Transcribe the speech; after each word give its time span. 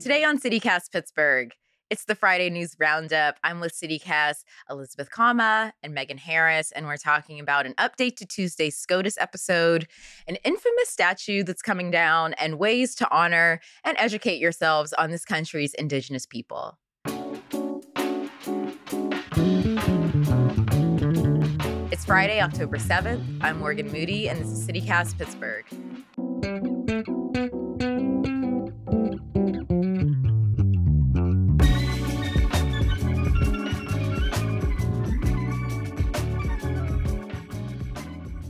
Today 0.00 0.22
on 0.22 0.38
CityCast 0.38 0.92
Pittsburgh, 0.92 1.52
it's 1.90 2.04
the 2.04 2.14
Friday 2.14 2.50
News 2.50 2.76
Roundup. 2.78 3.34
I'm 3.42 3.58
with 3.58 3.72
CityCast 3.74 4.44
Elizabeth 4.70 5.10
Kama 5.10 5.72
and 5.82 5.92
Megan 5.92 6.18
Harris, 6.18 6.70
and 6.70 6.86
we're 6.86 6.96
talking 6.96 7.40
about 7.40 7.66
an 7.66 7.74
update 7.78 8.14
to 8.18 8.26
Tuesday's 8.26 8.76
SCOTUS 8.76 9.18
episode, 9.18 9.88
an 10.28 10.36
infamous 10.44 10.88
statue 10.88 11.42
that's 11.42 11.62
coming 11.62 11.90
down, 11.90 12.34
and 12.34 12.60
ways 12.60 12.94
to 12.94 13.10
honor 13.10 13.60
and 13.82 13.96
educate 13.98 14.38
yourselves 14.38 14.92
on 14.92 15.10
this 15.10 15.24
country's 15.24 15.74
Indigenous 15.74 16.26
people. 16.26 16.78
It's 21.90 22.04
Friday, 22.04 22.40
October 22.40 22.78
7th. 22.78 23.38
I'm 23.40 23.58
Morgan 23.58 23.90
Moody, 23.90 24.28
and 24.28 24.38
this 24.40 24.48
is 24.48 24.68
CityCast 24.68 25.18
Pittsburgh. 25.18 25.64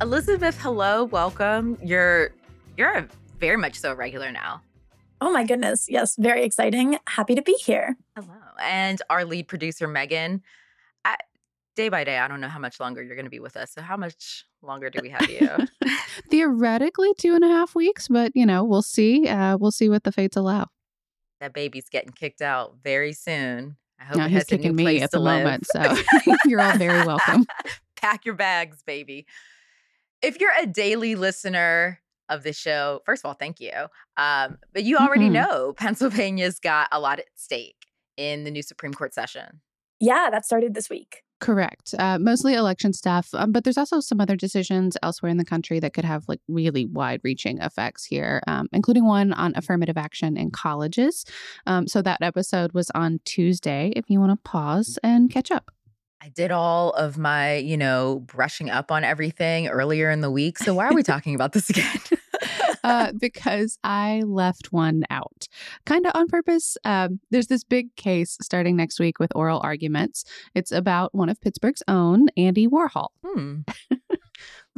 Elizabeth, 0.01 0.57
hello, 0.61 1.05
welcome. 1.05 1.77
You're 1.83 2.30
you're 2.77 3.09
very 3.39 3.56
much 3.56 3.75
so 3.79 3.93
regular 3.95 4.30
now. 4.30 4.62
Oh 5.20 5.33
my 5.33 5.45
goodness. 5.45 5.87
Yes, 5.89 6.15
very 6.16 6.45
exciting. 6.45 6.98
Happy 7.09 7.34
to 7.34 7.43
be 7.43 7.55
here. 7.55 7.97
Hello. 8.15 8.29
And 8.62 9.03
our 9.11 9.25
lead 9.25 9.48
producer, 9.48 9.89
Megan. 9.89 10.42
I, 11.05 11.16
day 11.75 11.89
by 11.89 12.05
day, 12.05 12.19
I 12.19 12.29
don't 12.29 12.41
know 12.41 12.48
how 12.48 12.61
much 12.61 12.79
longer 12.79 13.03
you're 13.03 13.16
going 13.16 13.27
to 13.27 13.30
be 13.30 13.41
with 13.41 13.56
us. 13.56 13.73
So, 13.73 13.83
how 13.83 13.97
much 13.97 14.45
longer 14.62 14.89
do 14.91 15.01
we 15.03 15.09
have 15.11 15.29
you? 15.29 15.51
Theoretically, 16.30 17.12
two 17.19 17.34
and 17.34 17.45
a 17.45 17.48
half 17.48 17.75
weeks, 17.75 18.06
but 18.06 18.30
you 18.37 18.47
know, 18.47 18.62
we'll 18.62 18.83
see. 18.83 19.27
Uh, 19.27 19.56
we'll 19.56 19.73
see 19.73 19.89
what 19.89 20.05
the 20.05 20.12
fates 20.12 20.36
allow. 20.36 20.69
that 21.41 21.53
baby's 21.53 21.89
getting 21.89 22.12
kicked 22.12 22.42
out 22.42 22.77
very 22.84 23.12
soon. 23.12 23.77
I 24.01 24.05
hope 24.05 24.19
it 24.19 24.28
he's 24.30 24.33
has 24.39 24.53
a 24.53 24.56
new 24.56 24.62
kicking 24.62 24.77
me 24.77 25.01
at 25.03 25.11
the 25.11 25.19
live. 25.19 25.42
moment, 25.42 25.67
so 25.67 25.97
you're 26.47 26.61
all 26.61 26.78
very 26.78 27.05
welcome. 27.05 27.47
Pack 27.97 28.25
your 28.25 28.36
bags, 28.36 28.80
baby. 28.86 29.27
If 30.22 30.41
you're 30.41 30.52
a 30.61 30.66
daily 30.66 31.14
listener 31.14 32.00
of 32.28 32.42
the 32.42 32.52
show, 32.52 33.00
first 33.06 33.24
of 33.24 33.28
all, 33.28 33.34
thank 33.34 33.61
you. 33.61 33.72
Um, 34.16 34.58
but 34.74 34.84
you 34.84 34.97
already 34.98 35.28
Mhm. 35.28 35.33
know 35.33 35.72
Pennsylvania's 35.77 36.58
got 36.58 36.88
a 36.92 37.00
lot 37.00 37.19
at 37.19 37.27
stake 37.36 37.86
in 38.16 38.44
the 38.44 38.50
new 38.50 38.62
Supreme 38.62 38.92
Court 38.92 39.14
session. 39.14 39.61
Yeah, 40.00 40.28
that 40.30 40.44
started 40.44 40.74
this 40.74 40.91
week. 40.91 41.22
Correct. 41.41 41.94
Uh, 41.96 42.19
mostly 42.19 42.55
election 42.55 42.92
stuff, 42.92 43.28
um, 43.33 43.52
but 43.52 43.62
there's 43.62 43.78
also 43.78 44.00
some 44.00 44.20
other 44.20 44.34
decisions 44.34 44.96
elsewhere 45.05 45.30
in 45.30 45.36
the 45.36 45.44
country 45.44 45.78
that 45.78 45.94
could 45.94 46.05
have 46.05 46.24
like 46.27 46.41
really 46.48 46.86
wide-reaching 46.86 47.58
effects 47.58 48.05
here, 48.05 48.42
um, 48.48 48.66
including 48.72 49.06
one 49.06 49.33
on 49.33 49.52
affirmative 49.55 49.96
action 49.96 50.36
in 50.36 50.50
colleges. 50.50 51.24
Um, 51.64 51.86
so 51.86 52.02
that 52.02 52.22
episode 52.22 52.72
was 52.72 52.91
on 52.92 53.20
Tuesday. 53.24 53.92
If 53.94 54.06
you 54.08 54.19
want 54.19 54.33
to 54.33 54.50
pause 54.50 54.98
and 55.05 55.30
catch 55.30 55.52
up. 55.52 55.70
I 56.29 56.31
did 56.31 56.51
all 56.51 56.91
of 56.91 57.17
my, 57.17 57.55
you 57.55 57.79
know, 57.79 58.19
brushing 58.27 58.69
up 58.69 58.93
on 58.93 59.03
everything 59.03 59.69
earlier 59.69 60.11
in 60.11 60.21
the 60.21 60.31
week. 60.31 60.59
So 60.59 60.75
why 60.75 60.87
are 60.87 60.93
we 60.93 61.03
talking 61.03 61.35
about 61.35 61.55
this 61.55 61.70
again? 61.70 61.98
uh, 62.85 63.12
because 63.19 63.79
I 63.83 64.25
left 64.27 64.70
one 64.70 65.05
out, 65.09 65.48
kind 65.87 66.05
of 66.07 66.12
on 66.15 66.27
purpose. 66.27 66.77
Um, 66.85 67.20
there's 67.31 67.47
this 67.47 67.65
big 67.65 67.97
case 67.97 68.37
starting 68.43 68.77
next 68.77 69.01
week 69.01 69.19
with 69.19 69.33
oral 69.35 69.61
arguments. 69.61 70.25
It's 70.55 70.70
about 70.70 71.15
one 71.15 71.31
of 71.31 71.41
Pittsburgh's 71.41 71.83
own, 71.89 72.27
Andy 72.37 72.69
Warhol. 72.69 73.09
hmm. 73.25 73.61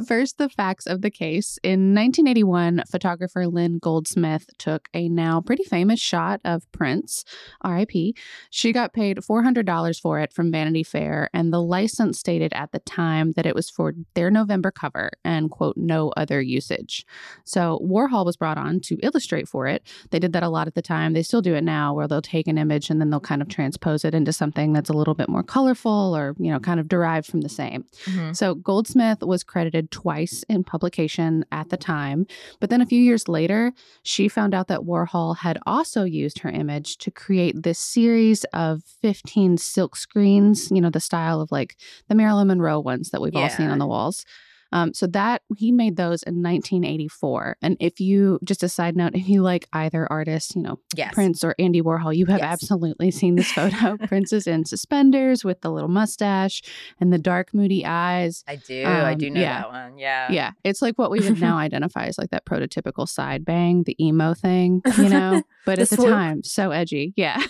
First, 0.05 0.37
the 0.37 0.49
facts 0.49 0.87
of 0.87 1.01
the 1.01 1.11
case. 1.11 1.59
In 1.63 1.93
1981, 1.93 2.83
photographer 2.89 3.47
Lynn 3.47 3.79
Goldsmith 3.79 4.49
took 4.57 4.87
a 4.93 5.09
now 5.09 5.41
pretty 5.41 5.63
famous 5.63 5.99
shot 5.99 6.41
of 6.43 6.69
Prince, 6.71 7.23
RIP. 7.65 8.15
She 8.49 8.71
got 8.71 8.93
paid 8.93 9.17
$400 9.17 9.99
for 9.99 10.19
it 10.19 10.33
from 10.33 10.51
Vanity 10.51 10.83
Fair, 10.83 11.29
and 11.33 11.53
the 11.53 11.61
license 11.61 12.19
stated 12.19 12.53
at 12.53 12.71
the 12.71 12.79
time 12.79 13.33
that 13.33 13.45
it 13.45 13.55
was 13.55 13.69
for 13.69 13.93
their 14.13 14.31
November 14.31 14.71
cover 14.71 15.11
and, 15.23 15.51
quote, 15.51 15.77
no 15.77 16.09
other 16.17 16.41
usage. 16.41 17.05
So 17.43 17.79
Warhol 17.83 18.25
was 18.25 18.37
brought 18.37 18.57
on 18.57 18.79
to 18.81 18.97
illustrate 19.03 19.47
for 19.47 19.67
it. 19.67 19.83
They 20.09 20.19
did 20.19 20.33
that 20.33 20.43
a 20.43 20.49
lot 20.49 20.67
at 20.67 20.75
the 20.75 20.81
time. 20.81 21.13
They 21.13 21.23
still 21.23 21.41
do 21.41 21.55
it 21.55 21.63
now, 21.63 21.93
where 21.93 22.07
they'll 22.07 22.21
take 22.21 22.47
an 22.47 22.57
image 22.57 22.89
and 22.89 22.99
then 22.99 23.09
they'll 23.09 23.19
kind 23.19 23.41
of 23.41 23.49
transpose 23.49 24.05
it 24.05 24.15
into 24.15 24.33
something 24.33 24.73
that's 24.73 24.89
a 24.89 24.93
little 24.93 25.13
bit 25.13 25.29
more 25.29 25.43
colorful 25.43 26.15
or, 26.15 26.35
you 26.39 26.51
know, 26.51 26.59
kind 26.59 26.79
of 26.79 26.87
derived 26.87 27.27
from 27.27 27.41
the 27.41 27.49
same. 27.49 27.85
Mhm. 28.05 28.35
So 28.35 28.55
Goldsmith 28.55 29.21
was 29.21 29.43
credited 29.43 29.90
twice 29.91 30.43
in 30.49 30.63
publication 30.63 31.45
at 31.51 31.69
the 31.69 31.77
time, 31.77 32.25
but 32.59 32.69
then 32.69 32.81
a 32.81 32.85
few 32.85 33.01
years 33.01 33.27
later, 33.27 33.73
she 34.03 34.27
found 34.27 34.53
out 34.53 34.67
that 34.67 34.81
Warhol 34.81 35.37
had 35.37 35.59
also 35.65 36.03
used 36.03 36.39
her 36.39 36.49
image 36.49 36.97
to 36.97 37.11
create 37.11 37.61
this 37.63 37.79
series 37.79 38.43
of 38.53 38.83
15 39.01 39.57
silk 39.57 39.95
screens, 39.95 40.71
you 40.71 40.81
know, 40.81 40.89
the 40.89 40.99
style 40.99 41.41
of 41.41 41.51
like 41.51 41.77
the 42.07 42.15
Marilyn 42.15 42.47
Monroe 42.47 42.79
ones 42.79 43.09
that 43.11 43.21
we've 43.21 43.35
all 43.35 43.49
seen 43.49 43.69
on 43.69 43.79
the 43.79 43.87
walls. 43.87 44.25
Um, 44.71 44.93
so 44.93 45.05
that 45.07 45.41
he 45.57 45.71
made 45.71 45.97
those 45.97 46.23
in 46.23 46.41
1984. 46.41 47.57
And 47.61 47.77
if 47.79 47.99
you, 47.99 48.39
just 48.43 48.63
a 48.63 48.69
side 48.69 48.95
note, 48.95 49.11
if 49.15 49.27
you 49.27 49.41
like 49.41 49.67
either 49.73 50.07
artist, 50.11 50.55
you 50.55 50.61
know, 50.61 50.79
Yes. 50.95 51.13
Prince 51.13 51.43
or 51.43 51.55
Andy 51.59 51.81
Warhol, 51.81 52.15
you 52.15 52.25
have 52.27 52.39
Yes. 52.39 52.53
absolutely 52.53 53.11
seen 53.11 53.35
this 53.35 53.51
photo. 53.51 53.97
Prince 54.07 54.31
is 54.33 54.47
in 54.47 54.65
suspenders 54.65 55.43
with 55.43 55.61
the 55.61 55.69
little 55.71 55.89
mustache 55.89 56.61
and 56.99 57.11
the 57.11 57.17
dark, 57.17 57.53
moody 57.53 57.85
eyes. 57.85 58.43
I 58.47 58.55
do. 58.57 58.83
I 58.83 59.11
Um, 59.13 59.17
do 59.17 59.29
know 59.29 59.41
yeah. 59.41 59.59
that 59.61 59.69
one. 59.71 59.97
Yeah. 59.97 60.31
Yeah, 60.31 60.51
it's 60.63 60.81
like 60.81 60.95
what 60.97 61.11
we 61.11 61.19
would 61.19 61.39
now 61.41 61.57
identify 61.67 62.05
as 62.05 62.17
like 62.17 62.29
that 62.31 62.45
prototypical 62.45 63.07
side 63.07 63.43
bang, 63.45 63.83
the 63.83 63.95
emo 64.03 64.33
thing, 64.33 64.81
you 64.97 65.09
know. 65.09 65.41
But 65.65 65.79
at 65.79 65.89
the 65.89 65.95
swoop. 65.97 66.09
time, 66.09 66.43
so 66.43 66.71
edgy. 66.71 67.13
Yeah, 67.15 67.41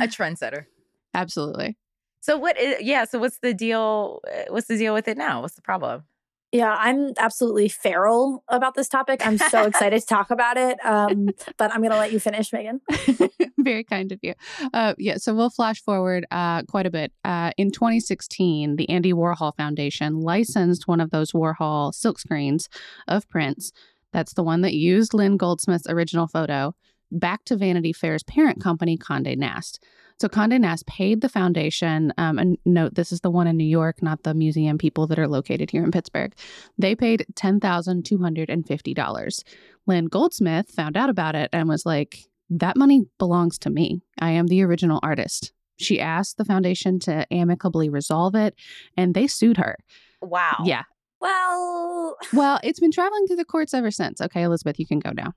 A 0.00 0.06
trendsetter. 0.06 0.66
absolutely. 1.14 1.76
So 2.26 2.36
what 2.36 2.58
is 2.58 2.82
yeah, 2.82 3.04
so 3.04 3.20
what's 3.20 3.38
the 3.38 3.54
deal 3.54 4.20
uh, 4.26 4.46
what's 4.48 4.66
the 4.66 4.76
deal 4.76 4.92
with 4.94 5.06
it 5.06 5.16
now? 5.16 5.42
What's 5.42 5.54
the 5.54 5.62
problem? 5.62 6.02
Yeah, 6.50 6.74
I'm 6.76 7.12
absolutely 7.18 7.68
feral 7.68 8.42
about 8.48 8.74
this 8.74 8.88
topic. 8.88 9.24
I'm 9.24 9.38
so 9.38 9.64
excited 9.64 10.00
to 10.00 10.06
talk 10.14 10.32
about 10.32 10.56
it. 10.56 10.84
Um, 10.84 11.28
but 11.56 11.72
I'm 11.72 11.82
going 11.82 11.92
to 11.92 11.98
let 11.98 12.12
you 12.12 12.18
finish, 12.18 12.52
Megan. 12.52 12.80
Very 13.58 13.84
kind 13.84 14.10
of 14.10 14.18
you. 14.22 14.34
Uh, 14.74 14.94
yeah, 14.98 15.18
so 15.18 15.34
we'll 15.34 15.50
flash 15.50 15.80
forward 15.82 16.26
uh, 16.32 16.62
quite 16.62 16.86
a 16.86 16.90
bit. 16.90 17.12
Uh, 17.24 17.52
in 17.56 17.70
2016, 17.70 18.74
the 18.74 18.88
Andy 18.88 19.12
Warhol 19.12 19.54
Foundation 19.56 20.20
licensed 20.20 20.88
one 20.88 21.00
of 21.00 21.10
those 21.10 21.30
Warhol 21.32 21.92
silkscreens 21.92 22.66
of 23.06 23.28
Prince. 23.28 23.70
That's 24.12 24.34
the 24.34 24.42
one 24.42 24.62
that 24.62 24.74
used 24.74 25.14
Lynn 25.14 25.36
Goldsmith's 25.36 25.88
original 25.88 26.26
photo 26.26 26.74
back 27.10 27.44
to 27.44 27.56
Vanity 27.56 27.92
Fair's 27.92 28.22
parent 28.22 28.62
company, 28.62 28.96
Condé 28.96 29.36
Nast. 29.36 29.82
So 30.18 30.28
Condé 30.28 30.58
Nast 30.58 30.86
paid 30.86 31.20
the 31.20 31.28
foundation, 31.28 32.12
um, 32.16 32.38
and 32.38 32.56
note 32.64 32.94
this 32.94 33.12
is 33.12 33.20
the 33.20 33.30
one 33.30 33.46
in 33.46 33.56
New 33.56 33.64
York, 33.64 34.02
not 34.02 34.22
the 34.22 34.32
museum 34.32 34.78
people 34.78 35.06
that 35.08 35.18
are 35.18 35.28
located 35.28 35.70
here 35.70 35.84
in 35.84 35.90
Pittsburgh. 35.90 36.34
They 36.78 36.94
paid 36.94 37.26
ten 37.34 37.60
thousand 37.60 38.04
two 38.04 38.18
hundred 38.18 38.48
and 38.48 38.66
fifty 38.66 38.94
dollars. 38.94 39.44
Lynn 39.86 40.06
Goldsmith 40.06 40.70
found 40.70 40.96
out 40.96 41.10
about 41.10 41.34
it 41.34 41.50
and 41.52 41.68
was 41.68 41.84
like, 41.84 42.20
"That 42.48 42.76
money 42.76 43.04
belongs 43.18 43.58
to 43.60 43.70
me. 43.70 44.00
I 44.18 44.30
am 44.30 44.46
the 44.46 44.62
original 44.62 45.00
artist." 45.02 45.52
She 45.78 46.00
asked 46.00 46.38
the 46.38 46.44
foundation 46.46 46.98
to 47.00 47.26
amicably 47.30 47.90
resolve 47.90 48.34
it, 48.34 48.54
and 48.96 49.14
they 49.14 49.26
sued 49.26 49.58
her. 49.58 49.76
Wow. 50.22 50.62
Yeah. 50.64 50.84
Well, 51.20 52.16
Well, 52.32 52.60
it's 52.62 52.80
been 52.80 52.92
traveling 52.92 53.26
through 53.26 53.36
the 53.36 53.44
courts 53.44 53.74
ever 53.74 53.90
since. 53.90 54.20
Okay, 54.20 54.42
Elizabeth, 54.42 54.78
you 54.78 54.86
can 54.86 54.98
go 54.98 55.10
now. 55.10 55.32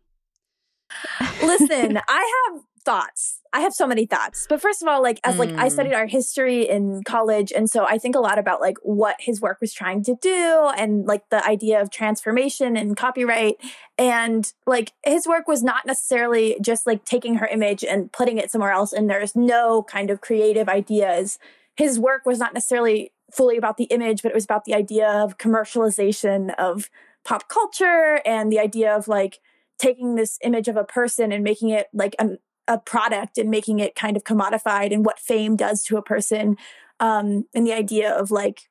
Listen, 1.43 1.99
I 2.07 2.47
have 2.51 2.61
thoughts. 2.83 3.41
I 3.51 3.59
have 3.61 3.73
so 3.73 3.85
many 3.85 4.05
thoughts. 4.05 4.45
But 4.47 4.61
first 4.61 4.81
of 4.81 4.87
all, 4.87 5.01
like 5.01 5.19
as 5.23 5.37
like 5.37 5.51
I 5.57 5.67
Mm. 5.67 5.71
studied 5.71 5.93
art 5.93 6.09
history 6.11 6.67
in 6.67 7.03
college 7.03 7.51
and 7.51 7.69
so 7.69 7.85
I 7.85 7.97
think 7.97 8.15
a 8.15 8.19
lot 8.19 8.39
about 8.39 8.61
like 8.61 8.77
what 8.83 9.15
his 9.19 9.41
work 9.41 9.59
was 9.59 9.73
trying 9.73 10.03
to 10.03 10.15
do 10.21 10.69
and 10.77 11.05
like 11.05 11.27
the 11.29 11.45
idea 11.45 11.81
of 11.81 11.89
transformation 11.91 12.77
and 12.77 12.95
copyright 12.95 13.55
and 13.97 14.53
like 14.65 14.93
his 15.03 15.27
work 15.27 15.47
was 15.47 15.61
not 15.61 15.85
necessarily 15.85 16.57
just 16.61 16.87
like 16.87 17.05
taking 17.05 17.35
her 17.35 17.47
image 17.47 17.83
and 17.83 18.11
putting 18.11 18.37
it 18.37 18.49
somewhere 18.49 18.71
else 18.71 18.93
and 18.93 19.09
there's 19.09 19.35
no 19.35 19.83
kind 19.83 20.09
of 20.09 20.21
creative 20.21 20.69
ideas. 20.69 21.37
His 21.75 21.99
work 21.99 22.25
was 22.25 22.39
not 22.39 22.53
necessarily 22.53 23.11
fully 23.31 23.57
about 23.57 23.77
the 23.77 23.85
image, 23.85 24.21
but 24.21 24.31
it 24.31 24.35
was 24.35 24.45
about 24.45 24.65
the 24.65 24.73
idea 24.73 25.07
of 25.09 25.37
commercialization 25.37 26.53
of 26.57 26.89
pop 27.23 27.47
culture 27.49 28.21
and 28.25 28.51
the 28.51 28.59
idea 28.59 28.95
of 28.95 29.07
like 29.07 29.39
taking 29.79 30.15
this 30.15 30.37
image 30.43 30.67
of 30.67 30.77
a 30.77 30.83
person 30.83 31.31
and 31.31 31.43
making 31.43 31.69
it 31.69 31.87
like 31.93 32.15
a, 32.19 32.37
product 32.85 33.39
and 33.39 33.49
making 33.49 33.79
it 33.79 33.95
kind 33.95 34.15
of 34.15 34.23
commodified 34.23 34.93
and 34.93 35.03
what 35.03 35.17
fame 35.17 35.55
does 35.55 35.83
to 35.83 35.97
a 35.97 36.03
person 36.03 36.55
um 36.99 37.43
and 37.55 37.65
the 37.65 37.73
idea 37.73 38.13
of 38.13 38.29
like 38.29 38.69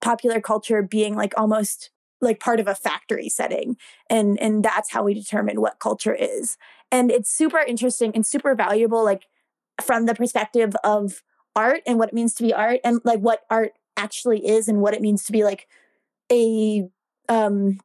popular 0.00 0.40
culture 0.40 0.82
being 0.82 1.14
like 1.14 1.32
almost 1.36 1.90
like 2.20 2.40
part 2.40 2.60
of 2.60 2.68
a 2.68 2.74
factory 2.74 3.28
setting 3.28 3.76
and 4.08 4.38
and 4.40 4.64
that's 4.64 4.90
how 4.90 5.02
we 5.02 5.14
determine 5.14 5.60
what 5.60 5.78
culture 5.78 6.14
is. 6.14 6.56
And 6.90 7.10
it's 7.10 7.30
super 7.30 7.58
interesting 7.58 8.12
and 8.14 8.26
super 8.26 8.54
valuable 8.54 9.04
like 9.04 9.26
from 9.82 10.06
the 10.06 10.14
perspective 10.14 10.74
of 10.84 11.22
art 11.54 11.82
and 11.86 11.98
what 11.98 12.08
it 12.08 12.14
means 12.14 12.34
to 12.34 12.42
be 12.42 12.52
art 12.52 12.80
and 12.84 13.00
like 13.04 13.20
what 13.20 13.40
art 13.50 13.72
actually 13.96 14.46
is 14.46 14.68
and 14.68 14.80
what 14.80 14.94
it 14.94 15.02
means 15.02 15.24
to 15.24 15.32
be 15.32 15.44
like 15.44 15.66
a 16.30 16.88
um 17.28 17.78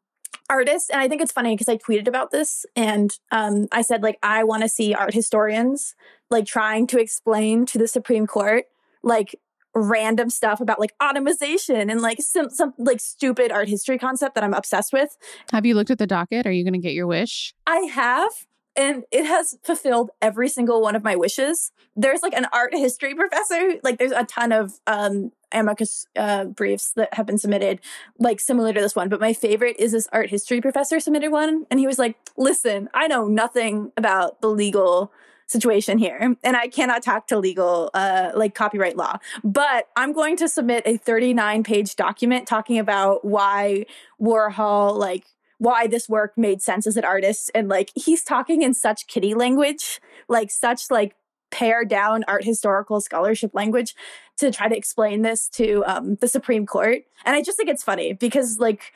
artists, 0.52 0.90
and 0.90 1.02
I 1.02 1.08
think 1.08 1.22
it's 1.22 1.32
funny 1.32 1.56
because 1.56 1.70
I 1.70 1.78
tweeted 1.78 2.08
about 2.08 2.32
this 2.32 2.66
and 2.76 3.18
um, 3.32 3.68
I 3.72 3.82
said 3.82 4.04
like 4.04 4.20
I 4.22 4.44
want 4.44 4.64
to 4.64 4.70
see 4.70 4.94
art 4.94 5.14
historians 5.14 5.96
like 6.30 6.46
trying 6.46 6.88
to 6.88 7.00
explain 7.00 7.66
to 7.68 7.78
the 7.78 7.88
Supreme 7.88 8.28
Court 8.28 8.66
like 9.02 9.36
random 9.74 10.30
stuff 10.30 10.60
about 10.60 10.80
like 10.80 10.94
automation 11.02 11.90
and 11.90 12.02
like 12.02 12.22
some 12.22 12.50
some 12.50 12.74
like 12.78 13.00
stupid 13.00 13.52
art 13.52 13.70
history 13.70 13.98
concept 13.98 14.36
that 14.36 14.44
I'm 14.44 14.54
obsessed 14.54 14.92
with. 14.92 15.18
Have 15.52 15.66
you 15.66 15.76
looked 15.76 15.92
at 15.92 15.98
the 15.98 16.08
docket? 16.08 16.46
Are 16.46 16.52
you 16.52 16.64
going 16.64 16.74
to 16.74 16.80
get 16.80 16.94
your 16.94 17.08
wish? 17.08 17.54
I 17.66 17.80
have 17.94 18.32
and 18.76 19.04
it 19.12 19.26
has 19.26 19.58
fulfilled 19.64 20.12
every 20.22 20.48
single 20.48 20.82
one 20.82 20.96
of 20.96 21.04
my 21.04 21.16
wishes. 21.16 21.72
There's 21.96 22.22
like 22.22 22.34
an 22.34 22.48
art 22.54 22.74
history 22.74 23.14
professor, 23.16 23.74
like 23.84 23.98
there's 23.98 24.12
a 24.12 24.24
ton 24.24 24.52
of 24.52 24.80
um 24.88 25.32
amicus 25.52 26.06
uh, 26.16 26.46
briefs 26.46 26.94
that 26.94 27.14
have 27.14 27.26
been 27.26 27.38
submitted 27.38 27.82
like 28.20 28.40
similar 28.40 28.72
to 28.72 28.80
this 28.80 28.96
one, 28.96 29.10
but 29.10 29.20
my 29.20 29.34
favorite 29.34 29.76
is 29.80 29.92
this 29.92 30.08
art 30.14 30.30
history 30.30 30.62
professor 30.62 31.00
submitted 31.00 31.32
one 31.32 31.66
and 31.70 31.80
he 31.80 31.88
was 31.88 32.00
like, 32.00 32.16
"Listen, 32.38 32.90
I 32.94 33.08
know 33.08 33.28
nothing 33.28 33.92
about 33.98 34.42
the 34.42 34.50
legal 34.50 35.12
situation 35.48 35.98
here 35.98 36.38
and 36.44 36.56
I 36.56 36.70
cannot 36.70 37.04
talk 37.04 37.28
to 37.28 37.38
legal 37.38 37.90
uh 37.94 38.32
like 38.36 38.56
copyright 38.56 38.96
law, 38.96 39.18
but 39.44 39.90
I'm 39.98 40.14
going 40.14 40.38
to 40.38 40.48
submit 40.48 40.84
a 40.86 40.96
39 40.96 41.64
page 41.64 41.98
document 41.98 42.48
talking 42.48 42.80
about 42.80 43.26
why 43.26 43.86
Warhol 44.22 44.98
like 44.98 45.26
why 45.62 45.86
this 45.86 46.10
work 46.10 46.34
made 46.36 46.60
sense 46.60 46.88
as 46.88 46.98
an 46.98 47.06
artist 47.06 47.52
and 47.54 47.70
like 47.70 47.92
he's 47.94 48.24
talking 48.24 48.64
in 48.64 48.74
such 48.74 49.06
kitty 49.06 49.36
language 49.36 50.02
like 50.28 50.50
such 50.50 50.90
like 50.90 51.16
pare 51.52 51.86
down 51.86 52.24
art 52.28 52.44
historical 52.44 53.00
scholarship 53.00 53.52
language 53.54 53.94
to 54.38 54.50
try 54.50 54.68
to 54.68 54.76
explain 54.76 55.22
this 55.22 55.48
to 55.48 55.84
um, 55.86 56.16
the 56.16 56.28
supreme 56.28 56.66
court 56.66 57.04
and 57.26 57.36
i 57.36 57.44
just 57.44 57.58
think 57.58 57.70
it's 57.70 57.84
funny 57.84 58.12
because 58.12 58.58
like 58.58 58.92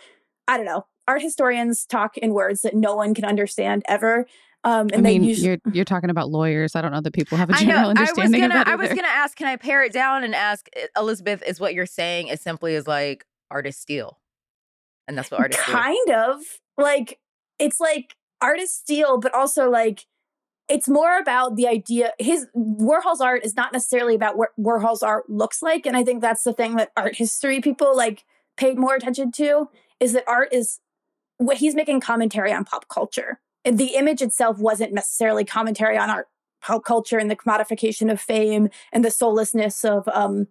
i 0.48 0.58
don't 0.58 0.66
know 0.66 0.88
art 1.08 1.22
historians 1.22 1.86
talk 1.86 2.18
in 2.18 2.34
words 2.34 2.64
that 2.64 2.74
no 2.74 2.96
one 2.96 3.14
can 3.14 3.26
understand 3.26 3.84
ever 3.88 4.26
um, 4.64 4.90
and 4.94 5.06
I 5.06 5.12
mean, 5.12 5.24
usually, 5.24 5.50
you're 5.50 5.58
you're 5.74 5.86
talking 5.86 6.10
about 6.10 6.32
lawyers. 6.32 6.76
I 6.76 6.82
don't 6.82 6.92
know 6.92 7.00
that 7.00 7.14
people 7.14 7.38
have 7.38 7.52
a 7.52 7.54
general 7.54 7.92
understanding 7.92 8.42
I 8.42 8.48
was 8.48 8.50
gonna, 8.50 8.62
of 8.62 8.66
that. 8.66 8.68
I 8.68 8.76
was 8.76 8.90
gonna 8.90 9.08
ask, 9.08 9.38
can 9.38 9.46
I 9.46 9.58
pare 9.58 9.84
it 9.84 9.94
down 9.94 10.24
and 10.24 10.34
ask 10.34 10.68
Elizabeth? 10.98 11.44
Is 11.46 11.60
what 11.60 11.76
you're 11.76 11.86
saying 11.86 12.32
as 12.32 12.42
simply 12.42 12.74
as 12.74 12.88
like 12.88 13.28
artist 13.52 13.80
steal? 13.80 14.18
And 15.08 15.18
that's 15.18 15.32
what 15.32 15.40
artists 15.40 15.64
kind 15.64 15.98
do. 16.08 16.14
of 16.14 16.42
like 16.78 17.20
it's 17.60 17.80
like 17.80 18.16
artist 18.42 18.80
steal, 18.80 19.20
but 19.20 19.34
also 19.34 19.70
like 19.70 20.06
it's 20.68 20.88
more 20.88 21.20
about 21.20 21.56
the 21.56 21.68
idea. 21.68 22.12
His 22.18 22.48
Warhol's 22.56 23.22
art 23.22 23.46
is 23.46 23.56
not 23.56 23.72
necessarily 23.72 24.16
about 24.16 24.38
what 24.38 24.50
Warhol's 24.60 25.04
art 25.04 25.30
looks 25.30 25.62
like, 25.62 25.86
and 25.86 25.96
I 25.96 26.04
think 26.04 26.22
that's 26.22 26.44
the 26.44 26.54
thing 26.54 26.76
that 26.78 26.92
art 26.98 27.16
history 27.16 27.62
people 27.62 27.96
like 27.96 28.24
paid 28.58 28.78
more 28.78 28.96
attention 28.96 29.32
to 29.34 29.70
is 30.00 30.14
that 30.14 30.24
art 30.28 30.50
is 30.52 30.80
what 31.38 31.58
he's 31.58 31.76
making 31.76 32.00
commentary 32.00 32.52
on 32.52 32.66
pop 32.66 32.88
culture. 32.88 33.40
And 33.64 33.78
the 33.78 33.96
image 33.96 34.22
itself 34.22 34.58
wasn't 34.60 34.94
necessarily 34.94 35.46
commentary 35.46 35.98
on 35.98 36.10
art 36.10 36.28
pop 36.62 36.84
culture 36.84 37.18
and 37.18 37.30
the 37.30 37.36
commodification 37.36 38.12
of 38.12 38.20
fame 38.20 38.70
and 38.92 39.06
the 39.06 39.12
soullessness 39.12 39.84
of 39.84 40.08
um 40.08 40.48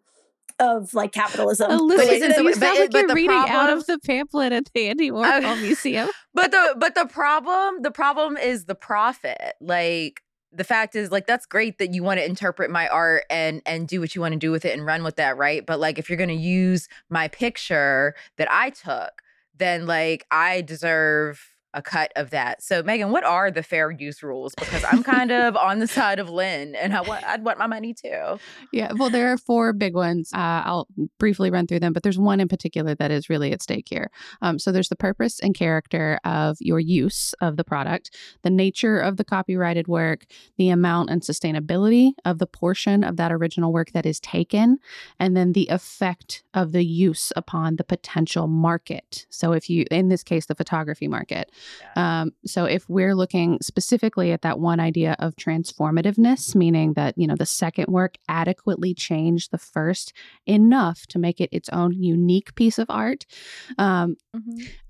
of 0.58 0.94
like 0.94 1.12
capitalism. 1.12 1.70
Elizabeth, 1.70 2.36
but 2.36 2.44
you 2.44 2.52
sound 2.54 2.60
but- 2.60 2.78
like 2.80 2.90
but 2.90 2.98
you're 2.98 3.08
the 3.08 3.14
reading 3.14 3.44
out 3.48 3.70
of 3.70 3.86
the 3.86 3.98
pamphlet 3.98 4.52
at 4.52 4.70
the 4.74 4.88
Andy 4.88 5.10
Warhol 5.10 5.44
uh, 5.44 5.56
Museum. 5.60 6.08
But 6.32 6.50
the 6.50 6.74
but 6.78 6.94
the 6.94 7.06
problem 7.06 7.82
the 7.82 7.90
problem 7.90 8.36
is 8.36 8.64
the 8.66 8.74
profit. 8.74 9.54
Like 9.60 10.20
the 10.52 10.64
fact 10.64 10.94
is 10.94 11.10
like 11.10 11.26
that's 11.26 11.46
great 11.46 11.78
that 11.78 11.92
you 11.92 12.02
want 12.02 12.20
to 12.20 12.24
interpret 12.24 12.70
my 12.70 12.88
art 12.88 13.24
and 13.28 13.60
and 13.66 13.88
do 13.88 14.00
what 14.00 14.14
you 14.14 14.20
want 14.20 14.32
to 14.32 14.38
do 14.38 14.50
with 14.50 14.64
it 14.64 14.72
and 14.72 14.86
run 14.86 15.02
with 15.02 15.16
that, 15.16 15.36
right? 15.36 15.64
But 15.66 15.80
like 15.80 15.98
if 15.98 16.08
you're 16.08 16.16
going 16.18 16.28
to 16.28 16.34
use 16.34 16.88
my 17.10 17.28
picture 17.28 18.14
that 18.36 18.50
I 18.50 18.70
took, 18.70 19.22
then 19.56 19.86
like 19.86 20.24
I 20.30 20.60
deserve 20.60 21.53
a 21.74 21.82
cut 21.82 22.12
of 22.16 22.30
that. 22.30 22.62
So 22.62 22.82
Megan, 22.82 23.10
what 23.10 23.24
are 23.24 23.50
the 23.50 23.62
fair 23.62 23.90
use 23.90 24.22
rules? 24.22 24.54
Because 24.54 24.84
I'm 24.90 25.02
kind 25.02 25.30
of 25.32 25.56
on 25.56 25.80
the 25.80 25.86
side 25.86 26.18
of 26.18 26.30
Lynn 26.30 26.74
and 26.74 26.94
I 26.94 27.02
want 27.02 27.24
I'd 27.24 27.44
want 27.44 27.58
my 27.58 27.66
money 27.66 27.92
too. 27.92 28.38
Yeah, 28.72 28.92
well, 28.96 29.10
there 29.10 29.32
are 29.32 29.38
four 29.38 29.72
big 29.72 29.94
ones. 29.94 30.30
Uh, 30.32 30.62
I'll 30.64 30.88
briefly 31.18 31.50
run 31.50 31.66
through 31.66 31.80
them, 31.80 31.92
but 31.92 32.02
there's 32.02 32.18
one 32.18 32.40
in 32.40 32.48
particular 32.48 32.94
that 32.94 33.10
is 33.10 33.28
really 33.28 33.52
at 33.52 33.62
stake 33.62 33.88
here. 33.88 34.10
Um, 34.40 34.58
so 34.58 34.72
there's 34.72 34.88
the 34.88 34.96
purpose 34.96 35.40
and 35.40 35.54
character 35.54 36.18
of 36.24 36.56
your 36.60 36.80
use 36.80 37.34
of 37.40 37.56
the 37.56 37.64
product, 37.64 38.10
the 38.42 38.50
nature 38.50 38.98
of 38.98 39.16
the 39.16 39.24
copyrighted 39.24 39.88
work, 39.88 40.24
the 40.56 40.70
amount 40.70 41.10
and 41.10 41.22
sustainability 41.22 42.12
of 42.24 42.38
the 42.38 42.46
portion 42.46 43.04
of 43.04 43.16
that 43.16 43.32
original 43.32 43.72
work 43.72 43.92
that 43.92 44.06
is 44.06 44.20
taken, 44.20 44.78
and 45.18 45.36
then 45.36 45.52
the 45.52 45.66
effect 45.68 46.44
of 46.54 46.72
the 46.72 46.84
use 46.84 47.32
upon 47.36 47.76
the 47.76 47.84
potential 47.84 48.46
market. 48.46 49.26
So 49.28 49.52
if 49.52 49.68
you, 49.68 49.84
in 49.90 50.08
this 50.08 50.22
case, 50.22 50.46
the 50.46 50.54
photography 50.54 51.08
market. 51.08 51.50
Um, 51.96 52.32
so 52.44 52.64
if 52.64 52.88
we're 52.88 53.14
looking 53.14 53.58
specifically 53.62 54.32
at 54.32 54.42
that 54.42 54.58
one 54.58 54.80
idea 54.80 55.16
of 55.18 55.36
transformativeness, 55.36 56.54
meaning 56.54 56.94
that, 56.94 57.16
you 57.16 57.26
know, 57.26 57.36
the 57.36 57.46
second 57.46 57.88
work 57.88 58.16
adequately 58.28 58.94
changed 58.94 59.50
the 59.50 59.58
first 59.58 60.12
enough 60.46 61.06
to 61.08 61.18
make 61.18 61.40
it 61.40 61.48
its 61.52 61.68
own 61.70 61.92
unique 61.92 62.54
piece 62.54 62.78
of 62.78 62.86
art. 62.88 63.26
Um, 63.78 64.16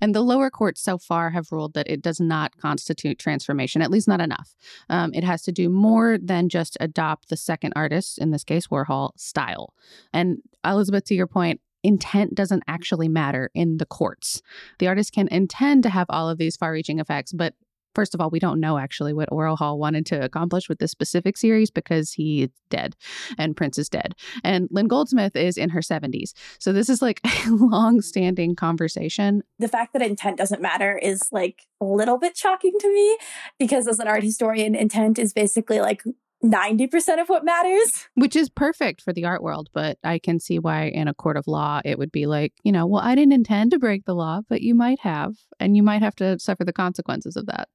and 0.01 0.15
the 0.15 0.21
lower 0.21 0.49
courts 0.49 0.81
so 0.81 0.97
far 0.97 1.29
have 1.29 1.51
ruled 1.51 1.73
that 1.73 1.89
it 1.89 2.01
does 2.01 2.19
not 2.19 2.57
constitute 2.57 3.19
transformation, 3.19 3.81
at 3.81 3.91
least 3.91 4.07
not 4.07 4.21
enough. 4.21 4.55
Um, 4.89 5.13
it 5.13 5.23
has 5.23 5.41
to 5.43 5.51
do 5.51 5.69
more 5.69 6.17
than 6.17 6.49
just 6.49 6.77
adopt 6.79 7.29
the 7.29 7.37
second 7.37 7.73
artist, 7.75 8.17
in 8.17 8.31
this 8.31 8.43
case, 8.43 8.67
Warhol, 8.67 9.11
style. 9.17 9.73
And 10.11 10.39
Elizabeth, 10.65 11.05
to 11.05 11.15
your 11.15 11.27
point, 11.27 11.61
intent 11.85 12.35
doesn't 12.35 12.63
actually 12.67 13.07
matter 13.07 13.51
in 13.53 13.77
the 13.77 13.85
courts. 13.85 14.41
The 14.79 14.87
artist 14.87 15.13
can 15.13 15.27
intend 15.29 15.83
to 15.83 15.89
have 15.89 16.07
all 16.09 16.29
of 16.29 16.37
these 16.37 16.57
far 16.57 16.71
reaching 16.71 16.99
effects, 16.99 17.31
but 17.31 17.53
First 17.95 18.13
of 18.13 18.19
all, 18.19 18.29
we 18.29 18.39
don't 18.39 18.59
know 18.59 18.77
actually 18.77 19.13
what 19.13 19.29
Warhol 19.29 19.77
wanted 19.77 20.05
to 20.07 20.23
accomplish 20.23 20.67
with 20.67 20.79
this 20.79 20.91
specific 20.91 21.37
series 21.37 21.71
because 21.71 22.11
he's 22.11 22.49
dead 22.69 22.95
and 23.37 23.55
Prince 23.55 23.77
is 23.77 23.87
dead. 23.87 24.13
And 24.43 24.67
Lynn 24.69 24.87
Goldsmith 24.87 25.35
is 25.35 25.57
in 25.57 25.69
her 25.69 25.79
70s. 25.79 26.33
So 26.59 26.73
this 26.73 26.89
is 26.89 27.01
like 27.01 27.21
a 27.47 27.51
long 27.51 28.01
standing 28.01 28.53
conversation. 28.53 29.43
the 29.59 29.69
fact 29.69 29.93
that 29.93 30.01
intent 30.01 30.37
doesn't 30.37 30.61
matter 30.61 30.97
is 30.97 31.21
like 31.31 31.63
a 31.79 31.85
little 31.85 32.17
bit 32.17 32.35
shocking 32.35 32.73
to 32.79 32.93
me 32.93 33.17
because 33.57 33.87
as 33.87 33.99
an 33.99 34.09
art 34.09 34.23
historian 34.23 34.75
intent 34.75 35.17
is 35.17 35.31
basically 35.31 35.79
like 35.79 36.03
90% 36.51 37.21
of 37.21 37.29
what 37.29 37.43
matters. 37.43 38.07
Which 38.15 38.35
is 38.35 38.49
perfect 38.49 39.01
for 39.01 39.13
the 39.13 39.25
art 39.25 39.41
world, 39.41 39.69
but 39.73 39.97
I 40.03 40.19
can 40.19 40.39
see 40.39 40.59
why 40.59 40.85
in 40.85 41.07
a 41.07 41.13
court 41.13 41.37
of 41.37 41.47
law 41.47 41.81
it 41.83 41.97
would 41.97 42.11
be 42.11 42.25
like, 42.25 42.53
you 42.63 42.71
know, 42.71 42.85
well, 42.85 43.01
I 43.01 43.15
didn't 43.15 43.33
intend 43.33 43.71
to 43.71 43.79
break 43.79 44.05
the 44.05 44.15
law, 44.15 44.41
but 44.47 44.61
you 44.61 44.75
might 44.75 44.99
have, 45.01 45.35
and 45.59 45.75
you 45.75 45.83
might 45.83 46.01
have 46.01 46.15
to 46.17 46.39
suffer 46.39 46.63
the 46.63 46.73
consequences 46.73 47.35
of 47.35 47.47
that. 47.47 47.69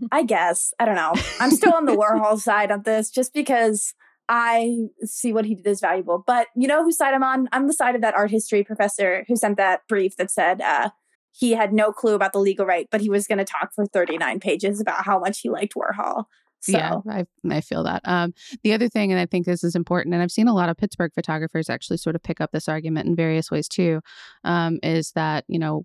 i 0.12 0.22
guess. 0.22 0.72
I 0.78 0.84
don't 0.84 0.96
know. 0.96 1.14
I'm 1.40 1.50
still 1.50 1.74
on 1.74 1.86
the 1.86 1.96
warhol 1.96 2.38
side 2.38 2.70
of 2.70 2.84
this 2.84 3.10
just 3.10 3.32
because 3.32 3.94
i 4.30 4.76
see 5.04 5.32
what 5.32 5.46
he 5.46 5.54
did 5.54 5.66
as 5.66 5.80
valuable. 5.80 6.22
But 6.26 6.48
you 6.54 6.68
know 6.68 6.84
whose 6.84 6.98
side 6.98 7.14
i'm 7.14 7.22
on? 7.22 7.48
I'm 7.52 7.66
the 7.66 7.72
side 7.72 7.94
of 7.94 8.02
that 8.02 8.14
art 8.14 8.30
history 8.30 8.62
professor 8.62 9.24
who 9.26 9.36
sent 9.36 9.56
that 9.56 9.80
brief 9.88 10.16
that 10.16 10.30
said 10.30 10.60
uh 10.60 10.90
he 11.32 11.52
had 11.52 11.72
no 11.72 11.92
clue 11.92 12.14
about 12.14 12.32
the 12.32 12.38
legal 12.40 12.66
right 12.66 12.88
but 12.90 13.00
he 13.00 13.08
was 13.08 13.26
going 13.26 13.38
to 13.38 13.44
talk 13.44 13.70
for 13.74 13.86
39 13.86 14.40
pages 14.40 14.80
about 14.80 15.04
how 15.04 15.18
much 15.18 15.40
he 15.40 15.48
liked 15.48 15.74
warhol 15.74 16.24
so 16.60 16.72
Yeah, 16.72 16.96
I, 17.08 17.24
I 17.50 17.60
feel 17.60 17.84
that. 17.84 18.02
Um, 18.04 18.34
the 18.62 18.72
other 18.72 18.88
thing, 18.88 19.12
and 19.12 19.20
I 19.20 19.26
think 19.26 19.46
this 19.46 19.64
is 19.64 19.74
important, 19.74 20.14
and 20.14 20.22
I've 20.22 20.32
seen 20.32 20.48
a 20.48 20.54
lot 20.54 20.68
of 20.68 20.76
Pittsburgh 20.76 21.12
photographers 21.14 21.70
actually 21.70 21.98
sort 21.98 22.16
of 22.16 22.22
pick 22.22 22.40
up 22.40 22.50
this 22.52 22.68
argument 22.68 23.08
in 23.08 23.16
various 23.16 23.50
ways 23.50 23.68
too, 23.68 24.00
um, 24.44 24.78
is 24.82 25.12
that, 25.12 25.44
you 25.48 25.58
know, 25.58 25.84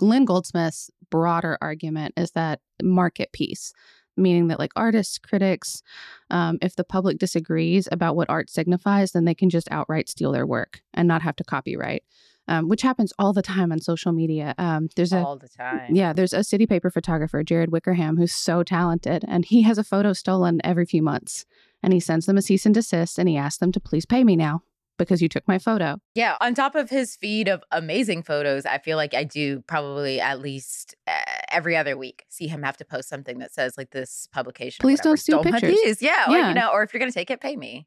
Lynn 0.00 0.24
Goldsmith's 0.24 0.90
broader 1.10 1.56
argument 1.60 2.14
is 2.16 2.32
that 2.32 2.60
market 2.82 3.32
piece, 3.32 3.72
meaning 4.16 4.48
that 4.48 4.58
like 4.58 4.72
artists, 4.76 5.18
critics, 5.18 5.82
um, 6.30 6.58
if 6.60 6.76
the 6.76 6.84
public 6.84 7.18
disagrees 7.18 7.88
about 7.90 8.16
what 8.16 8.28
art 8.28 8.50
signifies, 8.50 9.12
then 9.12 9.24
they 9.24 9.34
can 9.34 9.48
just 9.48 9.68
outright 9.70 10.08
steal 10.08 10.32
their 10.32 10.46
work 10.46 10.82
and 10.94 11.08
not 11.08 11.22
have 11.22 11.36
to 11.36 11.44
copyright. 11.44 12.02
Um, 12.48 12.66
which 12.68 12.80
happens 12.82 13.12
all 13.18 13.32
the 13.34 13.42
time 13.42 13.70
on 13.72 13.78
social 13.80 14.12
media. 14.12 14.54
Um, 14.56 14.88
there's 14.96 15.12
a 15.12 15.22
All 15.22 15.36
the 15.36 15.48
time. 15.48 15.94
yeah, 15.94 16.12
there's 16.14 16.32
a 16.32 16.42
city 16.42 16.66
paper 16.66 16.90
photographer, 16.90 17.42
Jared 17.44 17.70
Wickerham, 17.70 18.16
who's 18.16 18.32
so 18.32 18.62
talented, 18.62 19.24
and 19.28 19.44
he 19.44 19.62
has 19.62 19.76
a 19.76 19.84
photo 19.84 20.12
stolen 20.14 20.60
every 20.64 20.86
few 20.86 21.02
months. 21.02 21.44
And 21.82 21.92
he 21.92 22.00
sends 22.00 22.26
them 22.26 22.38
a 22.38 22.42
cease 22.42 22.64
and 22.66 22.74
desist, 22.74 23.18
and 23.18 23.28
he 23.28 23.36
asks 23.36 23.58
them 23.58 23.70
to 23.72 23.80
please 23.80 24.06
pay 24.06 24.24
me 24.24 24.34
now 24.34 24.62
because 24.96 25.20
you 25.22 25.28
took 25.28 25.46
my 25.46 25.58
photo. 25.58 25.98
Yeah, 26.14 26.36
on 26.40 26.54
top 26.54 26.74
of 26.74 26.90
his 26.90 27.14
feed 27.14 27.48
of 27.48 27.62
amazing 27.70 28.22
photos, 28.24 28.66
I 28.66 28.78
feel 28.78 28.96
like 28.96 29.14
I 29.14 29.22
do 29.24 29.60
probably 29.68 30.18
at 30.20 30.40
least 30.40 30.96
uh, 31.06 31.12
every 31.52 31.76
other 31.76 31.96
week 31.96 32.24
see 32.30 32.48
him 32.48 32.62
have 32.64 32.76
to 32.78 32.84
post 32.84 33.08
something 33.08 33.38
that 33.38 33.52
says 33.52 33.74
like 33.78 33.90
this 33.90 34.26
publication. 34.32 34.78
Please 34.80 35.00
don't 35.00 35.18
steal 35.18 35.42
pictures." 35.42 35.70
piece. 35.84 36.02
Yeah, 36.02 36.30
or 36.30 36.36
Yeah. 36.36 36.48
you 36.48 36.54
know, 36.54 36.70
or 36.72 36.82
if 36.82 36.92
you're 36.92 36.98
gonna 36.98 37.12
take 37.12 37.30
it, 37.30 37.40
pay 37.40 37.56
me. 37.56 37.86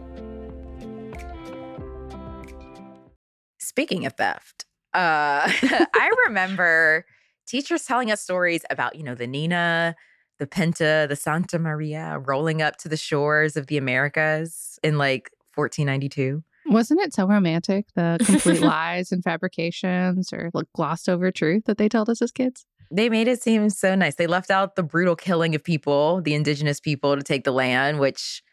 Speaking 3.81 4.05
of 4.05 4.13
theft, 4.13 4.65
uh, 4.93 5.49
I 5.51 6.11
remember 6.27 7.03
teachers 7.47 7.83
telling 7.83 8.11
us 8.11 8.21
stories 8.21 8.61
about, 8.69 8.95
you 8.95 9.01
know, 9.01 9.15
the 9.15 9.25
Nina, 9.25 9.95
the 10.37 10.45
Pinta, 10.45 11.07
the 11.09 11.15
Santa 11.15 11.57
Maria 11.57 12.19
rolling 12.19 12.61
up 12.61 12.77
to 12.77 12.89
the 12.89 12.95
shores 12.95 13.57
of 13.57 13.65
the 13.65 13.77
Americas 13.77 14.77
in 14.83 14.99
like 14.99 15.31
1492. 15.55 16.43
Wasn't 16.67 17.01
it 17.01 17.11
so 17.15 17.25
romantic? 17.25 17.87
The 17.95 18.19
complete 18.23 18.61
lies 18.61 19.11
and 19.11 19.23
fabrications 19.23 20.31
or 20.31 20.51
like 20.53 20.67
glossed 20.75 21.09
over 21.09 21.31
truth 21.31 21.63
that 21.65 21.79
they 21.79 21.89
told 21.89 22.07
us 22.07 22.21
as 22.21 22.31
kids? 22.31 22.67
They 22.91 23.09
made 23.09 23.27
it 23.27 23.41
seem 23.41 23.67
so 23.71 23.95
nice. 23.95 24.13
They 24.13 24.27
left 24.27 24.51
out 24.51 24.75
the 24.75 24.83
brutal 24.83 25.15
killing 25.15 25.55
of 25.55 25.63
people, 25.63 26.21
the 26.21 26.35
indigenous 26.35 26.79
people, 26.79 27.15
to 27.15 27.23
take 27.23 27.45
the 27.45 27.51
land, 27.51 27.97
which 27.97 28.43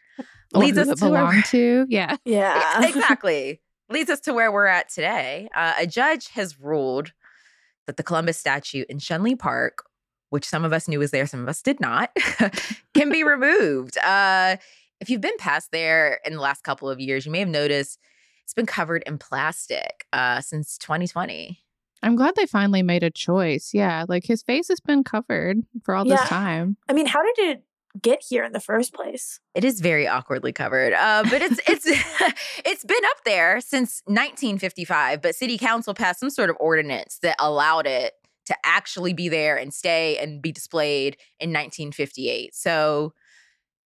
leads 0.55 0.79
us 0.79 0.87
it 0.87 0.97
to 0.97 1.05
our- 1.05 1.11
belonged 1.11 1.45
to. 1.45 1.85
Yeah. 1.87 2.17
Yeah. 2.25 2.83
exactly. 2.87 3.61
Leads 3.89 4.09
us 4.09 4.19
to 4.21 4.33
where 4.33 4.51
we're 4.51 4.67
at 4.67 4.89
today. 4.89 5.49
Uh, 5.55 5.73
a 5.79 5.87
judge 5.87 6.27
has 6.29 6.59
ruled 6.59 7.11
that 7.87 7.97
the 7.97 8.03
Columbus 8.03 8.37
statue 8.37 8.85
in 8.87 8.99
Schenley 8.99 9.37
Park, 9.37 9.83
which 10.29 10.45
some 10.45 10.63
of 10.63 10.71
us 10.73 10.87
knew 10.87 10.99
was 10.99 11.09
there, 11.11 11.25
some 11.25 11.41
of 11.41 11.49
us 11.49 11.61
did 11.63 11.79
not, 11.79 12.11
can 12.93 13.11
be 13.11 13.23
removed. 13.25 13.97
Uh, 13.97 14.57
if 14.99 15.09
you've 15.09 15.21
been 15.21 15.37
past 15.39 15.71
there 15.71 16.19
in 16.25 16.33
the 16.33 16.41
last 16.41 16.63
couple 16.63 16.87
of 16.89 16.99
years, 16.99 17.25
you 17.25 17.31
may 17.31 17.39
have 17.39 17.47
noticed 17.47 17.99
it's 18.43 18.53
been 18.53 18.65
covered 18.67 19.01
in 19.07 19.17
plastic 19.17 20.05
uh, 20.13 20.41
since 20.41 20.77
2020. 20.77 21.57
I'm 22.03 22.15
glad 22.15 22.35
they 22.35 22.45
finally 22.45 22.83
made 22.83 23.03
a 23.03 23.09
choice. 23.09 23.71
Yeah. 23.73 24.05
Like 24.07 24.23
his 24.25 24.43
face 24.43 24.67
has 24.69 24.79
been 24.79 25.03
covered 25.03 25.57
for 25.83 25.95
all 25.95 26.05
Yeah. 26.05 26.15
this 26.17 26.29
time. 26.29 26.77
I 26.87 26.93
mean, 26.93 27.07
how 27.07 27.21
did 27.23 27.39
it 27.39 27.63
get 28.01 28.23
here 28.27 28.43
in 28.43 28.51
the 28.51 28.59
first 28.59 28.93
place? 28.93 29.39
It 29.55 29.63
is 29.63 29.79
very 29.79 30.07
awkwardly 30.07 30.51
covered, 30.51 30.93
uh, 30.93 31.23
but 31.29 31.41
it's 31.41 31.59
it's 31.67 31.85
it's 32.65 32.83
been 32.83 33.05
up 33.05 33.23
there 33.25 33.61
since 33.61 34.01
1955. 34.05 35.21
But 35.21 35.35
City 35.35 35.57
Council 35.57 35.93
passed 35.93 36.19
some 36.19 36.29
sort 36.29 36.49
of 36.49 36.57
ordinance 36.59 37.19
that 37.21 37.35
allowed 37.39 37.87
it 37.87 38.13
to 38.49 38.55
actually 38.65 39.13
be 39.13 39.29
there 39.29 39.57
and 39.57 39.73
stay 39.73 40.17
and 40.17 40.41
be 40.41 40.51
displayed 40.51 41.17
in 41.39 41.49
1958. 41.49 42.55
So, 42.55 43.13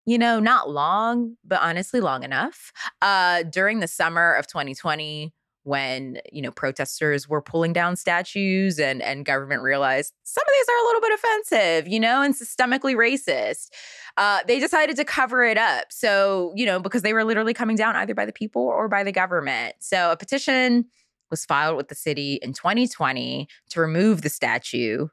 you 0.05 0.17
know, 0.17 0.39
not 0.39 0.69
long, 0.69 1.35
but 1.43 1.61
honestly, 1.61 1.99
long 1.99 2.23
enough. 2.23 2.71
Uh, 3.01 3.43
during 3.43 3.81
the 3.81 3.87
summer 3.87 4.33
of 4.33 4.47
2020, 4.47 5.33
when 5.63 6.19
you 6.31 6.41
know 6.41 6.51
protesters 6.51 7.27
were 7.27 7.41
pulling 7.41 7.73
down 7.73 7.95
statues 7.95 8.79
and 8.79 9.01
and 9.01 9.25
government 9.25 9.61
realized 9.61 10.13
some 10.23 10.41
of 10.41 10.51
these 10.53 10.67
are 10.69 10.83
a 10.83 10.85
little 10.87 11.01
bit 11.01 11.13
offensive 11.13 11.87
you 11.91 11.99
know 11.99 12.21
and 12.21 12.35
systemically 12.35 12.95
racist 12.95 13.69
uh, 14.17 14.39
they 14.47 14.59
decided 14.59 14.95
to 14.95 15.05
cover 15.05 15.43
it 15.43 15.57
up 15.57 15.85
so 15.89 16.51
you 16.55 16.65
know 16.65 16.79
because 16.79 17.01
they 17.01 17.13
were 17.13 17.23
literally 17.23 17.53
coming 17.53 17.75
down 17.75 17.95
either 17.95 18.13
by 18.13 18.25
the 18.25 18.33
people 18.33 18.61
or 18.61 18.87
by 18.87 19.03
the 19.03 19.11
government 19.11 19.75
so 19.79 20.11
a 20.11 20.17
petition 20.17 20.85
was 21.31 21.45
filed 21.45 21.77
with 21.77 21.87
the 21.87 21.95
city 21.95 22.39
in 22.41 22.53
2020 22.53 23.47
to 23.69 23.79
remove 23.79 24.21
the 24.21 24.29
statue 24.29 25.07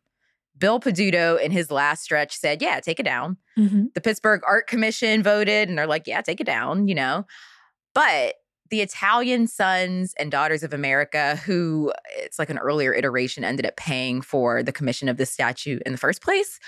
bill 0.59 0.78
peduto 0.80 1.40
in 1.40 1.50
his 1.50 1.71
last 1.71 2.02
stretch 2.02 2.37
said 2.37 2.61
yeah 2.61 2.80
take 2.80 3.00
it 3.00 3.04
down 3.04 3.37
Mm-hmm. 3.59 3.87
the 3.95 4.00
Pittsburgh 4.00 4.40
Art 4.47 4.66
Commission 4.69 5.23
voted 5.23 5.69
and 5.69 5.76
they're 5.76 5.87
like, 5.87 6.07
yeah, 6.07 6.23
take 6.23 6.40
it 6.40 6.45
down, 6.47 6.88
you 6.88 6.95
know. 6.95 7.26
But 7.95 8.37
the 8.70 8.80
Italian 8.80 9.46
Sons 9.46 10.14
and 10.18 10.30
Daughters 10.30 10.62
of 10.62 10.72
America, 10.72 11.36
who 11.36 11.92
it's 12.16 12.38
like 12.38 12.50
an 12.50 12.58
earlier 12.58 12.94
iteration 12.94 13.44
ended 13.44 13.66
up 13.66 13.76
paying 13.76 14.20
for 14.20 14.62
the 14.62 14.72
commission 14.72 15.08
of 15.08 15.16
this 15.16 15.30
statue 15.30 15.80
in 15.84 15.92
the 15.92 15.98
first 15.98 16.22
place, 16.22 16.58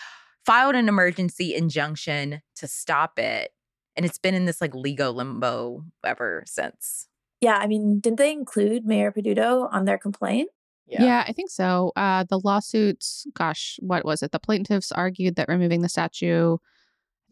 filed 0.45 0.75
an 0.75 0.89
emergency 0.89 1.55
injunction 1.55 2.43
to 2.57 2.67
stop 2.67 3.19
it. 3.19 3.53
And 3.97 4.05
it's 4.05 4.19
been 4.19 4.35
in 4.35 4.47
this 4.47 4.61
like 4.61 4.75
legal 4.75 5.13
limbo 5.13 5.85
ever 6.05 6.43
since. 6.47 7.09
Yeah, 7.41 7.57
I 7.57 7.67
mean, 7.67 8.01
didn't 8.01 8.19
they 8.19 8.33
include 8.33 8.85
Mayor 8.85 9.13
Peduto 9.13 9.69
on 9.73 9.85
their 9.85 9.99
complaint? 9.99 10.51
Yeah. 10.87 11.05
yeah. 11.05 11.25
I 11.27 11.33
think 11.33 11.51
so. 11.51 11.93
Uh, 11.97 12.25
the 12.29 12.39
lawsuits, 12.39 13.27
gosh, 13.35 13.79
what 13.81 14.05
was 14.05 14.23
it? 14.23 14.33
The 14.33 14.39
plaintiffs 14.39 14.93
argued 14.93 15.37
that 15.37 15.49
removing 15.49 15.83
the 15.83 15.89
statue, 15.89 16.55
I 16.55 16.59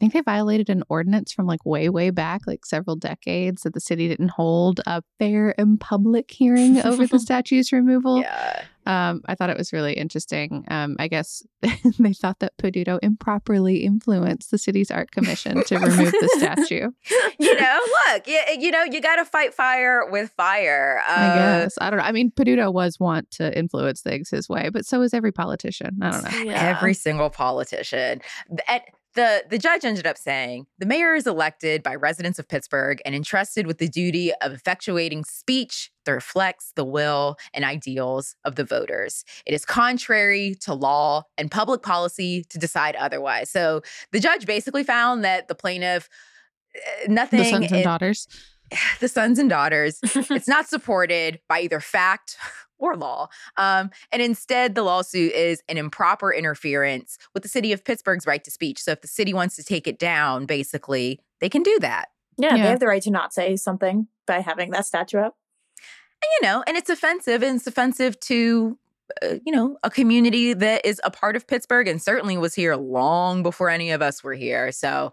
think 0.01 0.13
they 0.13 0.21
violated 0.21 0.69
an 0.69 0.83
ordinance 0.89 1.31
from 1.31 1.45
like 1.45 1.63
way, 1.63 1.87
way 1.87 2.09
back, 2.09 2.41
like 2.47 2.65
several 2.65 2.95
decades, 2.95 3.61
that 3.61 3.73
the 3.73 3.79
city 3.79 4.07
didn't 4.07 4.29
hold 4.31 4.81
a 4.87 5.03
fair 5.19 5.53
and 5.59 5.79
public 5.79 6.31
hearing 6.31 6.79
over 6.83 7.05
the 7.05 7.19
statue's 7.27 7.71
removal. 7.71 8.19
Yeah. 8.19 8.63
Um, 8.87 9.21
I 9.27 9.35
thought 9.35 9.51
it 9.51 9.57
was 9.59 9.71
really 9.71 9.93
interesting. 9.93 10.65
Um, 10.69 10.95
I 10.97 11.07
guess 11.07 11.43
they 11.99 12.13
thought 12.13 12.39
that 12.39 12.57
Peduto 12.57 12.97
improperly 13.03 13.83
influenced 13.83 14.49
the 14.49 14.57
city's 14.57 14.89
art 14.89 15.11
commission 15.11 15.63
to 15.65 15.77
remove 15.77 16.11
the 16.11 16.35
statue. 16.37 16.89
You 17.39 17.59
know, 17.59 17.79
look, 18.13 18.27
you, 18.27 18.39
you 18.59 18.69
know, 18.69 18.83
you 18.83 19.01
got 19.01 19.15
to 19.15 19.25
fight 19.25 19.53
fire 19.55 20.07
with 20.11 20.29
fire. 20.37 21.01
Uh, 21.07 21.11
I 21.11 21.35
guess. 21.35 21.77
I 21.81 21.89
don't 21.89 21.97
know. 21.97 22.05
I 22.05 22.11
mean, 22.11 22.29
Peduto 22.31 22.71
was 22.71 22.99
want 22.99 23.31
to 23.31 23.57
influence 23.57 24.01
things 24.01 24.29
his 24.29 24.47
way, 24.47 24.69
but 24.69 24.85
so 24.85 25.01
is 25.01 25.11
every 25.11 25.31
politician. 25.31 25.97
I 26.03 26.11
don't 26.11 26.23
know. 26.23 26.37
Yeah. 26.43 26.75
Every 26.77 26.93
single 26.93 27.31
politician. 27.31 28.21
Th- 28.49 28.61
And 28.67 28.81
the 29.15 29.43
the 29.49 29.57
judge 29.57 29.83
ended 29.83 30.07
up 30.07 30.17
saying 30.17 30.67
the 30.79 30.85
mayor 30.85 31.13
is 31.15 31.27
elected 31.27 31.83
by 31.83 31.95
residents 31.95 32.39
of 32.39 32.47
Pittsburgh 32.47 33.01
and 33.05 33.13
entrusted 33.13 33.67
with 33.67 33.77
the 33.77 33.87
duty 33.89 34.31
of 34.41 34.51
effectuating 34.53 35.25
speech 35.25 35.91
that 36.05 36.13
reflects 36.13 36.71
the 36.75 36.85
will 36.85 37.35
and 37.53 37.65
ideals 37.65 38.35
of 38.45 38.55
the 38.55 38.63
voters. 38.63 39.23
It 39.45 39.53
is 39.53 39.65
contrary 39.65 40.55
to 40.61 40.73
law 40.73 41.23
and 41.37 41.51
public 41.51 41.81
policy 41.81 42.45
to 42.49 42.57
decide 42.57 42.95
otherwise. 42.95 43.49
So 43.51 43.81
the 44.11 44.19
judge 44.19 44.45
basically 44.45 44.83
found 44.83 45.23
that 45.23 45.47
the 45.47 45.55
plaintiff 45.55 46.07
eh, 46.75 47.07
nothing 47.07 47.39
The 47.39 47.45
sons 47.49 47.65
and 47.67 47.75
in- 47.77 47.83
daughters. 47.83 48.27
the 48.99 49.07
sons 49.07 49.39
and 49.39 49.49
daughters 49.49 49.99
it's 50.03 50.47
not 50.47 50.67
supported 50.67 51.39
by 51.47 51.61
either 51.61 51.79
fact 51.79 52.37
or 52.77 52.95
law. 52.95 53.27
Um, 53.57 53.91
and 54.11 54.21
instead, 54.23 54.73
the 54.73 54.81
lawsuit 54.83 55.33
is 55.33 55.61
an 55.69 55.77
improper 55.77 56.33
interference 56.33 57.17
with 57.33 57.43
the 57.43 57.49
city 57.49 57.71
of 57.73 57.83
Pittsburgh's 57.85 58.25
right 58.25 58.43
to 58.43 58.49
speech. 58.49 58.81
So 58.81 58.91
if 58.91 59.01
the 59.01 59.07
city 59.07 59.33
wants 59.35 59.55
to 59.57 59.63
take 59.63 59.85
it 59.87 59.99
down, 59.99 60.47
basically, 60.47 61.19
they 61.41 61.49
can 61.49 61.61
do 61.61 61.77
that. 61.81 62.09
Yeah, 62.37 62.55
Yeah. 62.55 62.63
they 62.63 62.69
have 62.69 62.79
the 62.79 62.87
right 62.87 63.03
to 63.03 63.11
not 63.11 63.33
say 63.33 63.55
something 63.55 64.07
by 64.25 64.39
having 64.39 64.71
that 64.71 64.87
statue 64.87 65.19
up. 65.19 65.37
And, 66.23 66.29
you 66.39 66.47
know, 66.47 66.63
and 66.65 66.75
it's 66.75 66.89
offensive, 66.89 67.43
and 67.43 67.57
it's 67.57 67.67
offensive 67.67 68.19
to. 68.21 68.77
Uh, 69.21 69.35
you 69.45 69.51
know, 69.51 69.75
a 69.83 69.89
community 69.89 70.53
that 70.53 70.85
is 70.85 71.01
a 71.03 71.11
part 71.11 71.35
of 71.35 71.45
Pittsburgh 71.45 71.85
and 71.85 72.01
certainly 72.01 72.37
was 72.37 72.55
here 72.55 72.77
long 72.77 73.43
before 73.43 73.67
any 73.69 73.91
of 73.91 74.01
us 74.01 74.23
were 74.23 74.33
here. 74.33 74.71
So 74.71 75.11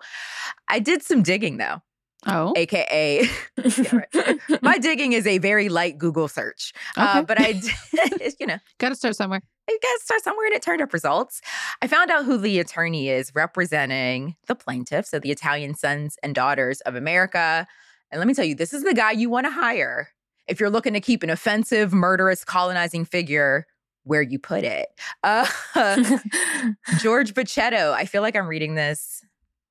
I 0.68 0.78
did 0.78 1.02
some 1.02 1.20
digging 1.24 1.56
though, 1.56 1.82
Oh, 2.26 2.52
AKA 2.56 3.28
Yeah, 3.64 3.96
right. 4.14 4.62
my 4.62 4.78
digging 4.78 5.12
is 5.12 5.26
a 5.26 5.38
very 5.38 5.68
light 5.68 5.98
Google 5.98 6.28
search. 6.28 6.72
Uh, 6.96 7.22
but 7.22 7.40
I 7.40 7.60
you 8.40 8.46
know, 8.46 8.58
got 8.78 8.88
to 8.90 8.94
start 8.96 9.16
somewhere. 9.16 9.40
I 9.68 9.78
gotta 9.82 10.00
start 10.02 10.22
somewhere 10.24 10.46
and 10.46 10.54
it 10.54 10.62
turned 10.62 10.80
up 10.80 10.92
results. 10.94 11.42
I 11.82 11.86
found 11.88 12.10
out 12.10 12.24
who 12.24 12.38
the 12.38 12.58
attorney 12.58 13.10
is 13.10 13.32
representing 13.34 14.34
the 14.46 14.54
plaintiffs, 14.54 15.10
so 15.10 15.18
the 15.18 15.30
Italian 15.30 15.74
Sons 15.74 16.16
and 16.22 16.34
Daughters 16.34 16.80
of 16.82 16.94
America. 16.94 17.66
And 18.10 18.18
let 18.18 18.26
me 18.26 18.32
tell 18.32 18.46
you, 18.46 18.54
this 18.54 18.72
is 18.72 18.82
the 18.82 18.94
guy 18.94 19.10
you 19.10 19.28
want 19.28 19.44
to 19.46 19.50
hire 19.50 20.08
if 20.46 20.58
you're 20.58 20.70
looking 20.70 20.94
to 20.94 21.00
keep 21.00 21.22
an 21.22 21.28
offensive, 21.28 21.92
murderous, 21.92 22.44
colonizing 22.44 23.04
figure 23.04 23.66
where 24.04 24.22
you 24.22 24.38
put 24.38 24.64
it. 24.64 24.88
Uh, 25.22 25.46
George 27.00 27.34
Bochetto. 27.34 27.92
I 27.92 28.06
feel 28.06 28.22
like 28.22 28.36
I'm 28.36 28.48
reading 28.48 28.74
this 28.74 29.22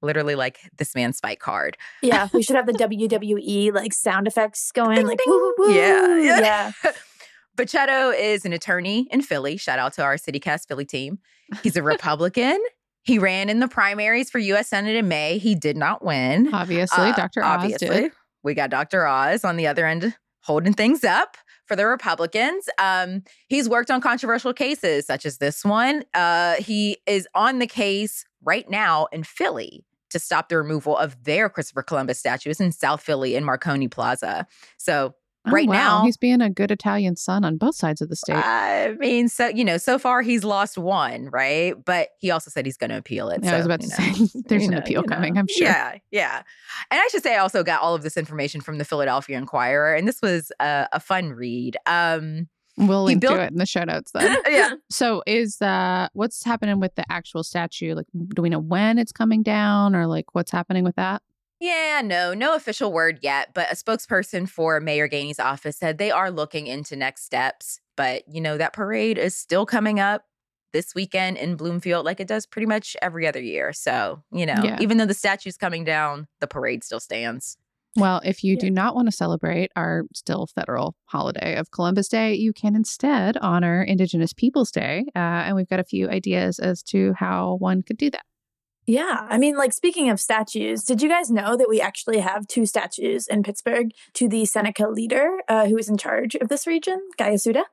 literally 0.02 0.36
like 0.36 0.60
this 0.78 0.94
man's 0.96 1.20
fight 1.20 1.40
card. 1.40 1.78
Yeah, 2.02 2.28
we 2.34 2.44
should 2.44 2.56
have 2.56 2.66
the 2.68 2.74
WWE 2.74 3.74
like 3.74 3.94
sound 3.94 4.28
effects 4.28 4.72
going, 4.74 5.06
like 5.08 5.20
woo, 5.26 5.54
woo, 5.58 5.68
woo. 5.68 5.74
Yeah, 5.74 6.18
yeah. 6.20 6.72
yeah. 6.84 6.92
Bochetto 7.58 8.14
is 8.18 8.46
an 8.46 8.54
attorney 8.54 9.08
in 9.12 9.22
Philly. 9.22 9.58
Shout 9.58 9.80
out 9.80 9.94
to 9.94 10.04
our 10.04 10.16
CityCast 10.16 10.68
Philly 10.68 10.86
team. 10.86 11.20
He's 11.64 11.76
a 11.76 11.82
Republican. 11.84 12.60
he 13.04 13.18
ran 13.18 13.50
in 13.50 13.60
the 13.60 13.68
primaries 13.68 14.30
for 14.30 14.38
U.S. 14.38 14.68
Senate 14.70 14.96
in 14.96 15.08
May. 15.08 15.38
He 15.38 15.56
did 15.56 15.78
not 15.78 16.04
win. 16.04 16.54
Obviously, 16.54 17.10
Uh, 17.10 17.16
Dr. 17.16 17.44
Oz 17.44 17.64
obviously, 17.64 17.88
did. 17.88 18.12
we 18.44 18.54
got 18.54 18.70
Dr. 18.70 19.08
Oz 19.08 19.44
on 19.46 19.56
the 19.58 19.66
other 19.66 19.86
end 19.88 20.14
holding 20.44 20.74
things 20.74 21.04
up 21.04 21.38
for 21.66 21.76
the 21.76 21.86
Republicans. 21.88 22.66
Um, 22.78 23.24
he's 23.48 23.68
worked 23.68 23.90
on 23.90 24.02
controversial 24.02 24.54
cases 24.54 25.06
such 25.08 25.26
as 25.26 25.38
this 25.40 25.66
one. 25.66 26.04
Uh, 26.14 26.56
he 26.56 26.98
is 27.08 27.28
on 27.34 27.60
the 27.60 27.68
case 27.68 28.24
right 28.44 28.70
now 28.70 29.08
in 29.12 29.24
Philly 29.24 29.84
to 30.10 30.20
stop 30.20 30.50
the 30.50 30.58
removal 30.58 30.96
of 30.98 31.24
their 31.24 31.50
Christopher 31.50 31.84
Columbus 31.84 32.20
statues 32.20 32.60
in 32.60 32.72
South 32.72 33.02
Philly 33.02 33.36
in 33.36 33.44
Marconi 33.44 33.88
Plaza. 33.88 34.48
So 34.78 35.16
Oh, 35.46 35.52
right 35.52 35.68
wow. 35.68 35.74
now- 36.00 36.04
he's 36.04 36.18
being 36.18 36.42
a 36.42 36.50
good 36.50 36.72
Italian 36.72 37.16
son 37.16 37.46
on 37.46 37.56
both 37.56 37.76
sides 37.76 38.02
of 38.02 38.10
the 38.10 38.18
state. 38.18 38.36
I 38.36 38.96
mean, 39.00 39.30
so 39.30 39.48
you 39.48 39.64
know, 39.64 39.78
so 39.78 39.98
far 39.98 40.22
he's 40.22 40.44
lost 40.44 40.78
one, 40.78 41.30
right? 41.32 41.74
But 41.86 42.10
he 42.20 42.32
also 42.32 42.52
said 42.52 42.66
he's 42.66 42.76
going 42.76 42.90
to 42.90 42.98
appeal 42.98 43.30
it. 43.30 43.40
Yeah, 43.44 43.54
I 43.54 43.58
was 43.58 43.66
about 43.66 43.80
to 43.80 43.88
know, 43.88 43.96
say 43.96 44.42
there's 44.50 44.66
an 44.66 44.72
know, 44.72 44.80
appeal 44.80 45.04
you 45.04 45.08
know. 45.10 45.16
coming. 45.16 45.38
I'm 45.38 45.48
sure. 45.48 45.66
Yeah, 45.68 45.96
yeah. 46.12 46.42
And 46.92 47.00
I 47.00 47.08
should 47.12 47.24
say, 47.24 47.36
I 47.36 47.38
also 47.38 47.64
got 47.64 47.82
all 47.82 47.96
of 47.96 48.04
this 48.04 48.18
information 48.18 48.60
from 48.60 48.78
the 48.78 48.84
Philadelphia 48.84 49.38
Inquirer, 49.38 49.96
and 49.96 50.06
this 50.06 50.22
was 50.22 50.52
a, 50.60 50.90
a 50.92 51.00
fun 51.00 51.30
read. 51.32 51.78
Um, 51.86 52.50
We'll 52.78 53.04
link 53.06 53.22
built- 53.22 53.36
to 53.36 53.44
it 53.44 53.52
in 53.52 53.58
the 53.58 53.66
show 53.66 53.84
notes 53.84 54.12
then. 54.12 54.38
yeah, 54.48 54.74
so 54.90 55.24
is 55.26 55.62
uh 55.62 56.08
what's 56.14 56.44
happening 56.44 56.80
with 56.80 56.94
the 56.96 57.04
actual 57.12 57.44
statue? 57.44 57.96
Like 57.96 58.06
do 58.34 58.42
we 58.42 58.50
know 58.50 58.60
when 58.60 58.98
it's 59.00 59.12
coming 59.12 59.42
down 59.44 59.96
or 59.96 60.06
like 60.08 60.34
what's 60.36 60.52
happening 60.52 60.84
with 60.84 60.96
that? 60.96 61.22
yeah, 61.60 62.02
no, 62.06 62.36
no 62.36 62.54
official 62.54 62.94
word 62.94 63.18
yet, 63.24 63.50
but 63.56 63.72
a 63.72 63.76
spokesperson 63.76 64.48
for 64.48 64.80
Mayor 64.80 65.08
Gainey's 65.10 65.40
office 65.40 65.76
said 65.78 65.98
they 65.98 66.12
are 66.12 66.30
looking 66.30 66.68
into 66.68 66.96
next 66.96 67.24
steps. 67.24 67.80
But 67.96 68.22
you 68.32 68.42
know, 68.42 68.58
that 68.58 68.74
parade 68.74 69.18
is 69.18 69.36
still 69.36 69.66
coming 69.66 70.00
up 70.00 70.26
this 70.72 70.94
weekend 70.94 71.38
in 71.38 71.56
Bloomfield, 71.56 72.06
like 72.06 72.20
it 72.20 72.28
does 72.28 72.46
pretty 72.46 72.68
much 72.68 72.96
every 73.02 73.26
other 73.26 73.42
year. 73.42 73.74
So 73.74 74.22
you 74.32 74.46
know, 74.46 74.62
Yeah. 74.64 74.78
even 74.80 74.98
though 74.98 75.08
the 75.08 75.16
statue's 75.16 75.58
coming 75.58 75.84
down, 75.84 76.28
the 76.42 76.48
parade 76.48 76.84
still 76.84 77.00
stands. 77.00 77.58
Well, 77.98 78.22
if 78.24 78.44
you 78.44 78.54
Yeah. 78.54 78.60
do 78.60 78.70
not 78.72 78.96
want 78.96 79.08
to 79.08 79.12
celebrate 79.12 79.72
our 79.76 80.04
still 80.14 80.46
federal 80.46 80.96
holiday 81.06 81.56
of 81.56 81.72
Columbus 81.72 82.08
Day, 82.08 82.36
you 82.36 82.54
can 82.54 82.76
instead 82.76 83.38
honor 83.38 83.82
Indigenous 83.82 84.34
Peoples 84.34 84.72
Day. 84.72 85.06
Uh, 85.16 85.20
and 85.20 85.56
we've 85.56 85.68
got 85.68 85.80
a 85.80 85.84
few 85.84 86.08
ideas 86.08 86.60
as 86.60 86.84
to 86.84 87.14
how 87.18 87.56
one 87.56 87.82
could 87.82 87.98
do 87.98 88.12
that. 88.12 88.22
Yeah. 88.86 89.26
I 89.28 89.38
mean, 89.38 89.58
like, 89.58 89.74
speaking 89.74 90.10
of 90.10 90.20
statues, 90.20 90.84
did 90.84 91.02
you 91.02 91.10
guys 91.10 91.30
know 91.32 91.58
that 91.58 91.68
we 91.68 91.82
actually 91.82 92.20
have 92.20 92.48
two 92.48 92.66
statues 92.66 93.28
in 93.28 93.44
Pittsburgh 93.44 93.90
to 94.14 94.30
the 94.30 94.46
Seneca 94.46 94.88
leader 94.88 95.40
uh, 95.50 95.66
who 95.66 95.78
is 95.78 95.90
in 95.90 95.98
charge 95.98 96.36
of 96.36 96.48
this 96.50 96.66
region, 96.68 97.02
Guyasuta? 97.20 97.64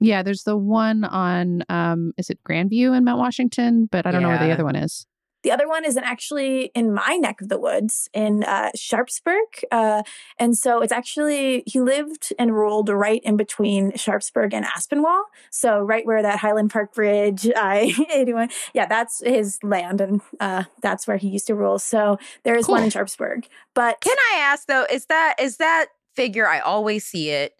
Yeah, 0.00 0.22
there's 0.22 0.42
the 0.42 0.56
one 0.56 1.04
on, 1.04 1.62
um, 1.68 2.12
is 2.18 2.30
it 2.30 2.38
Grandview 2.48 2.96
in 2.96 3.04
Mount 3.04 3.18
Washington? 3.18 3.88
But 3.90 4.06
I 4.06 4.10
don't 4.10 4.22
know 4.22 4.28
where 4.28 4.38
the 4.38 4.52
other 4.52 4.64
one 4.64 4.76
is. 4.76 5.06
The 5.46 5.52
other 5.52 5.68
one 5.68 5.84
is 5.84 5.96
actually 5.96 6.72
in 6.74 6.92
my 6.92 7.14
neck 7.20 7.40
of 7.40 7.48
the 7.48 7.56
woods 7.56 8.10
in 8.12 8.42
uh, 8.42 8.72
Sharpsburg. 8.74 9.46
Uh, 9.70 10.02
and 10.40 10.58
so 10.58 10.80
it's 10.80 10.90
actually, 10.90 11.62
he 11.66 11.80
lived 11.80 12.32
and 12.36 12.52
ruled 12.52 12.88
right 12.88 13.20
in 13.22 13.36
between 13.36 13.92
Sharpsburg 13.92 14.52
and 14.52 14.64
Aspinwall. 14.64 15.22
So 15.50 15.78
right 15.78 16.04
where 16.04 16.20
that 16.20 16.40
Highland 16.40 16.72
Park 16.72 16.92
Bridge, 16.92 17.48
I 17.56 17.94
81, 18.12 18.48
yeah, 18.74 18.86
that's 18.86 19.22
his 19.24 19.60
land. 19.62 20.00
And 20.00 20.20
uh, 20.40 20.64
that's 20.82 21.06
where 21.06 21.16
he 21.16 21.28
used 21.28 21.46
to 21.46 21.54
rule. 21.54 21.78
So 21.78 22.18
there 22.42 22.56
is 22.56 22.66
one 22.66 22.82
in 22.82 22.90
Sharpsburg. 22.90 23.46
But 23.72 24.00
Can 24.00 24.16
I 24.34 24.38
ask 24.40 24.66
though, 24.66 24.84
is 24.90 25.06
that 25.06 25.36
is 25.38 25.58
that 25.58 25.86
figure? 26.16 26.48
I 26.48 26.58
always 26.58 27.06
see 27.06 27.30
it, 27.30 27.54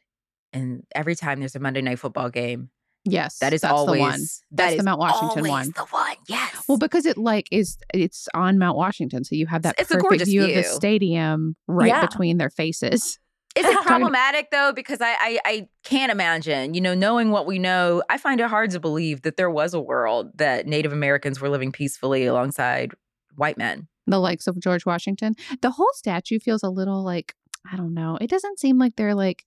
and 0.53 0.85
every 0.93 1.15
time 1.15 1.39
there's 1.39 1.55
a 1.55 1.61
Monday 1.61 1.83
night 1.83 2.01
football 2.01 2.31
game, 2.31 2.71
Yes, 3.07 3.39
that 3.39 3.53
is 3.53 3.61
that's 3.63 3.73
always 3.73 3.99
the 3.99 4.01
one. 4.01 4.21
that 4.21 4.31
That's 4.53 4.77
the 4.77 4.83
Mount 4.83 4.99
Washington 5.01 5.49
one. 5.49 5.73
The 5.75 5.85
one, 5.91 6.17
yes. 6.29 6.65
Well, 6.69 6.79
because 6.79 7.07
it 7.07 7.17
like 7.17 7.47
is 7.51 7.79
it's 7.95 8.29
on 8.35 8.59
Mount 8.59 8.77
Washington, 8.77 9.25
so 9.25 9.35
you 9.35 9.47
have 9.47 9.63
that 9.63 9.77
It's 9.79 9.91
a 9.91 9.95
perfect 9.95 10.09
gorgeous 10.11 10.29
view, 10.29 10.45
of 10.45 10.55
the 10.55 10.63
stadium 10.65 11.57
right 11.67 11.89
Yeah. 11.89 12.05
between 12.05 12.39
their 12.39 12.51
faces. 12.51 13.19
Is 13.55 13.65
it 13.65 13.83
problematic 13.87 14.51
though? 14.51 14.73
Because 14.75 15.01
I, 15.01 15.17
I 15.21 15.39
I 15.45 15.69
can't 15.85 16.13
imagine, 16.13 16.75
you 16.75 16.81
know, 16.81 16.95
knowing 16.95 17.31
what 17.31 17.47
we 17.47 17.59
know, 17.59 18.03
I 18.11 18.19
find 18.19 18.41
it 18.41 18.49
hard 18.49 18.71
to 18.73 18.81
believe 18.81 19.23
that 19.23 19.37
there 19.37 19.51
was 19.51 19.73
a 19.73 19.81
world 19.81 20.33
that 20.37 20.67
Native 20.67 20.93
Americans 20.93 21.41
were 21.41 21.49
living 21.49 21.73
peacefully 21.73 22.27
alongside 22.27 22.93
white 23.35 23.57
men. 23.57 23.89
The 24.07 24.19
likes 24.19 24.47
of 24.47 24.61
George 24.61 24.85
Washington. 24.87 25.35
The 25.63 25.71
whole 25.71 25.91
statue 25.95 26.39
feels 26.39 26.63
a 26.63 26.69
little 26.71 27.03
like 27.03 27.35
I 27.73 27.77
don't 27.77 27.95
know. 27.95 28.19
It 28.21 28.31
doesn't 28.31 28.61
seem 28.61 28.79
like 28.79 28.95
they're 28.97 29.15
like 29.15 29.45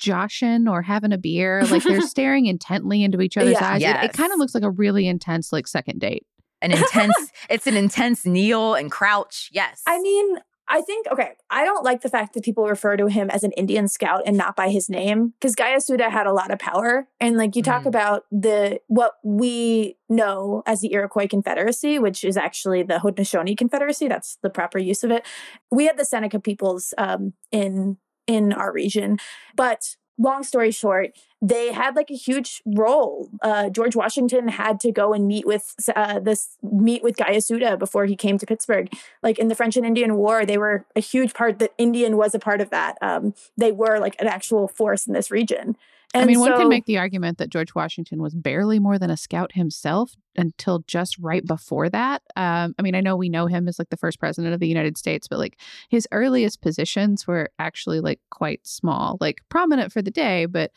joshing 0.00 0.66
or 0.66 0.82
having 0.82 1.12
a 1.12 1.18
beer. 1.18 1.62
Like 1.64 1.82
they're 1.84 2.00
staring 2.16 2.46
intently 2.46 3.04
into 3.04 3.20
each 3.20 3.36
other's 3.36 3.52
Yeah. 3.60 3.72
eyes. 3.72 3.82
It, 3.82 4.10
it 4.10 4.12
kind 4.12 4.32
of 4.32 4.38
looks 4.38 4.54
like 4.54 4.64
a 4.64 4.70
really 4.70 5.06
intense 5.06 5.52
like 5.52 5.66
second 5.68 6.00
date. 6.00 6.26
An 6.62 6.72
intense, 6.72 7.14
it's 7.48 7.66
an 7.66 7.76
intense 7.76 8.26
kneel 8.26 8.74
and 8.74 8.90
crouch. 8.90 9.48
Yes. 9.52 9.82
I 9.86 9.98
mean, 10.00 10.36
I 10.72 10.82
think 10.82 11.06
okay. 11.10 11.30
I 11.50 11.64
don't 11.64 11.84
like 11.84 12.02
the 12.02 12.08
fact 12.08 12.34
that 12.34 12.44
people 12.44 12.64
refer 12.66 12.96
to 12.96 13.06
him 13.08 13.28
as 13.30 13.42
an 13.42 13.50
Indian 13.52 13.88
scout 13.88 14.22
and 14.24 14.36
not 14.36 14.54
by 14.54 14.68
his 14.68 14.88
name 14.88 15.32
because 15.40 15.56
Guyasuta 15.56 16.08
had 16.10 16.26
a 16.28 16.32
lot 16.32 16.52
of 16.52 16.60
power. 16.60 17.08
And 17.18 17.36
like 17.36 17.56
you 17.56 17.62
talk 17.62 17.82
Mhm. 17.82 17.86
about 17.86 18.22
the 18.30 18.78
what 18.86 19.14
we 19.24 19.96
know 20.08 20.62
as 20.66 20.80
the 20.80 20.92
Iroquois 20.92 21.26
Confederacy, 21.26 21.98
which 21.98 22.22
is 22.22 22.36
actually 22.36 22.84
the 22.84 22.98
Haudenosaunee 22.98 23.58
Confederacy. 23.58 24.06
That's 24.06 24.38
the 24.42 24.50
proper 24.50 24.78
use 24.78 25.02
of 25.02 25.10
it. 25.10 25.26
We 25.72 25.86
had 25.86 25.96
the 25.98 26.04
Seneca 26.04 26.38
peoples 26.38 26.94
um, 26.98 27.32
in 27.50 27.96
in 28.34 28.52
our 28.52 28.72
region, 28.72 29.18
but 29.56 29.96
long 30.18 30.42
story 30.42 30.70
short, 30.70 31.18
they 31.40 31.72
had 31.72 31.96
like 31.96 32.10
a 32.10 32.14
huge 32.14 32.62
role. 32.66 33.30
Uh, 33.40 33.70
George 33.70 33.96
Washington 33.96 34.48
had 34.48 34.78
to 34.80 34.92
go 34.92 35.14
and 35.14 35.26
meet 35.26 35.46
with 35.46 35.74
uh, 35.96 36.20
this 36.20 36.58
meet 36.62 37.02
with 37.02 37.16
Guyasuta 37.16 37.78
before 37.78 38.04
he 38.04 38.14
came 38.14 38.36
to 38.38 38.46
Pittsburgh 38.46 38.92
like 39.22 39.38
in 39.38 39.48
the 39.48 39.54
French 39.54 39.76
and 39.76 39.86
Indian 39.86 40.16
War, 40.16 40.44
they 40.44 40.58
were 40.58 40.84
a 40.94 41.00
huge 41.00 41.32
part. 41.32 41.58
That 41.58 41.72
Indian 41.78 42.16
was 42.16 42.34
a 42.34 42.38
part 42.38 42.60
of 42.60 42.70
that. 42.70 42.98
Um, 43.00 43.34
they 43.56 43.72
were 43.72 43.98
like 43.98 44.16
an 44.20 44.28
actual 44.28 44.68
force 44.68 45.06
in 45.06 45.14
this 45.14 45.30
region. 45.30 45.76
And 46.12 46.24
I 46.24 46.26
mean, 46.26 46.40
one 46.40 46.52
can 46.56 46.68
make 46.68 46.86
the 46.86 46.98
argument 46.98 47.38
that 47.38 47.50
George 47.50 47.74
Washington 47.74 48.20
was 48.20 48.34
barely 48.34 48.78
more 48.80 48.98
than 48.98 49.10
a 49.10 49.16
scout 49.16 49.52
himself 49.52 50.12
until 50.36 50.80
just 50.86 51.18
right 51.18 51.44
before 51.44 51.88
that. 51.88 52.22
Um, 52.36 52.74
I 52.78 52.82
mean, 52.82 52.94
I 52.94 53.00
know 53.00 53.16
we 53.16 53.28
know 53.28 53.46
him 53.46 53.68
as 53.68 53.78
like 53.78 53.90
the 53.90 53.96
first 53.96 54.18
president 54.18 54.52
of 54.54 54.58
the 54.60 54.66
United 54.68 54.96
States, 54.98 55.28
but 55.28 55.38
like 55.38 55.60
his 55.88 56.08
earliest 56.10 56.60
positions 56.62 57.26
were 57.26 57.50
actually 57.60 58.00
like 58.00 58.18
quite 58.30 58.66
small, 58.66 59.18
like 59.20 59.42
prominent 59.50 59.92
for 59.92 60.02
the 60.02 60.10
day. 60.10 60.46
But 60.46 60.72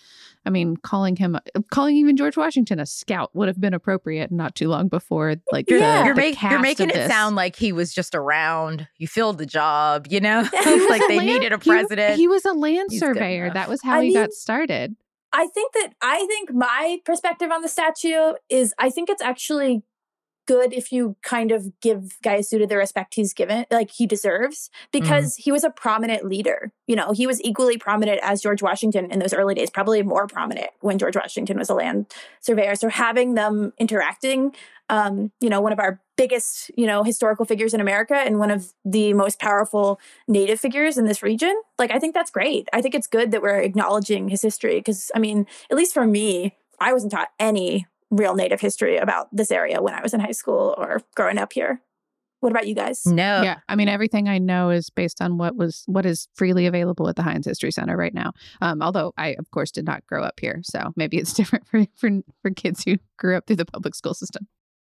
I 0.45 0.49
mean, 0.51 0.77
calling 0.77 1.15
him, 1.15 1.37
calling 1.71 1.95
even 1.97 2.15
George 2.17 2.37
Washington 2.37 2.79
a 2.79 2.85
scout 2.85 3.31
would 3.33 3.47
have 3.47 3.59
been 3.61 3.73
appropriate 3.73 4.31
not 4.31 4.53
too 4.55 4.67
long 4.69 4.87
before 4.87 5.35
like 5.51 5.67
You're, 5.69 5.79
the, 5.79 5.85
Yeah. 5.85 6.05
you're, 6.05 6.15
the 6.15 6.21
make- 6.21 6.41
you're 6.41 6.59
making 6.59 6.89
of 6.89 6.95
it 6.95 6.99
this. 6.99 7.11
sound 7.11 7.35
like 7.35 7.55
he 7.55 7.71
was 7.71 7.91
just 7.93 8.13
around. 8.13 8.87
You 8.97 9.07
filled 9.07 9.37
the 9.39 9.45
job, 9.47 10.07
you 10.09 10.19
know? 10.19 10.43
He 10.63 10.73
was 10.79 10.89
like 10.89 11.01
a 11.01 11.07
they 11.07 11.17
land- 11.17 11.27
needed 11.29 11.53
a 11.53 11.57
president. 11.59 12.17
He, 12.17 12.27
was 12.27 12.45
a 12.45 12.53
land 12.53 12.89
He's 12.91 12.99
surveyor. 12.99 13.51
That 13.51 13.67
was 13.69 13.81
how 13.81 13.99
I 13.99 14.03
he 14.03 14.07
mean, 14.09 14.17
got 14.17 14.31
started. 14.33 14.95
I 15.33 15.47
think 15.47 15.73
that 15.73 15.93
I 16.01 16.25
think 16.27 16.53
my 16.53 16.99
perspective 17.05 17.51
on 17.51 17.61
the 17.61 17.67
statue 17.67 18.33
is 18.49 18.73
I 18.77 18.89
think 18.89 19.09
it's 19.09 19.21
actually 19.21 19.83
good 20.45 20.73
if 20.73 20.91
you 20.91 21.15
kind 21.21 21.51
of 21.51 21.79
give 21.81 22.17
Guyasuta 22.23 22.67
the 22.67 22.77
respect 22.77 23.15
he's 23.15 23.33
given, 23.33 23.65
like 23.71 23.91
he 23.91 24.05
deserves, 24.05 24.69
because 24.91 25.35
he 25.35 25.51
was 25.51 25.63
a 25.63 25.69
prominent 25.69 26.25
leader. 26.25 26.71
You 26.87 26.95
know, 26.95 27.11
he 27.11 27.27
was 27.27 27.41
equally 27.43 27.77
prominent 27.77 28.19
as 28.23 28.41
George 28.41 28.61
Washington 28.61 29.11
in 29.11 29.19
those 29.19 29.33
early 29.33 29.55
days, 29.55 29.69
probably 29.69 30.01
more 30.03 30.27
prominent 30.27 30.69
when 30.81 30.97
George 30.97 31.15
Washington 31.15 31.57
was 31.57 31.69
a 31.69 31.73
land 31.73 32.13
surveyor. 32.41 32.75
So 32.75 32.89
having 32.89 33.35
them 33.35 33.73
interacting, 33.77 34.53
um, 34.89 35.31
you 35.39 35.49
know, 35.49 35.61
one 35.61 35.73
of 35.73 35.79
our 35.79 36.01
biggest, 36.15 36.69
you 36.77 36.85
know, 36.85 37.03
historical 37.03 37.45
figures 37.45 37.73
in 37.73 37.81
America 37.81 38.15
and 38.15 38.37
one 38.37 38.51
of 38.51 38.73
the 38.85 39.13
most 39.13 39.39
powerful 39.39 39.99
native 40.27 40.59
figures 40.59 40.97
in 40.97 41.05
this 41.05 41.23
region, 41.23 41.55
like 41.79 41.91
I 41.91 41.99
think 41.99 42.13
that's 42.13 42.31
great. 42.31 42.67
I 42.73 42.81
think 42.81 42.93
it's 42.93 43.07
good 43.07 43.31
that 43.31 43.41
we're 43.41 43.59
acknowledging 43.59 44.29
his 44.29 44.41
history 44.41 44.75
because 44.75 45.09
I 45.15 45.19
mean, 45.19 45.47
at 45.71 45.77
least 45.77 45.93
for 45.93 46.05
me, 46.05 46.55
I 46.79 46.93
wasn't 46.93 47.13
taught 47.13 47.29
any 47.39 47.87
real 48.13 48.35
native 48.35 48.61
history 48.61 48.97
about 48.97 49.27
this 49.31 49.51
area 49.51 49.81
when 49.81 49.93
I 49.93 50.01
was 50.01 50.13
in 50.13 50.19
high 50.19 50.31
school 50.31 50.75
or 50.77 51.01
growing 51.15 51.37
up 51.37 51.53
here. 51.53 51.81
What 52.39 52.51
about 52.51 52.67
you 52.67 52.75
guys? 52.75 53.05
no. 53.05 53.41
yeah 53.41 53.59
i 53.69 53.75
mean 53.77 53.87
everything 53.87 54.27
i 54.27 54.37
know 54.37 54.69
is 54.69 54.89
based 54.89 55.21
on 55.21 55.37
what 55.37 55.55
was 55.55 55.83
what 55.85 56.05
is 56.05 56.27
freely 56.35 56.65
available 56.65 57.07
at 57.07 57.15
the 57.15 57.23
heinz 57.23 57.45
history 57.45 57.71
center 57.71 57.95
right 57.95 58.13
now 58.13 58.33
um, 58.61 58.81
although 58.81 59.13
i 59.17 59.29
of 59.39 59.49
course 59.51 59.71
did 59.71 59.85
not 59.85 60.05
grow 60.07 60.21
up 60.21 60.37
here 60.41 60.59
so 60.61 60.91
maybe 60.97 61.15
it's 61.17 61.31
different 61.39 61.65
for, 61.65 61.85
for 61.95 62.09
for 62.41 62.51
kids 62.51 62.83
who 62.83 62.97
grew 63.17 63.37
up 63.37 63.47
through 63.47 63.55
the 63.55 63.63
public 63.65 63.95
school 63.95 64.13
system 64.13 64.45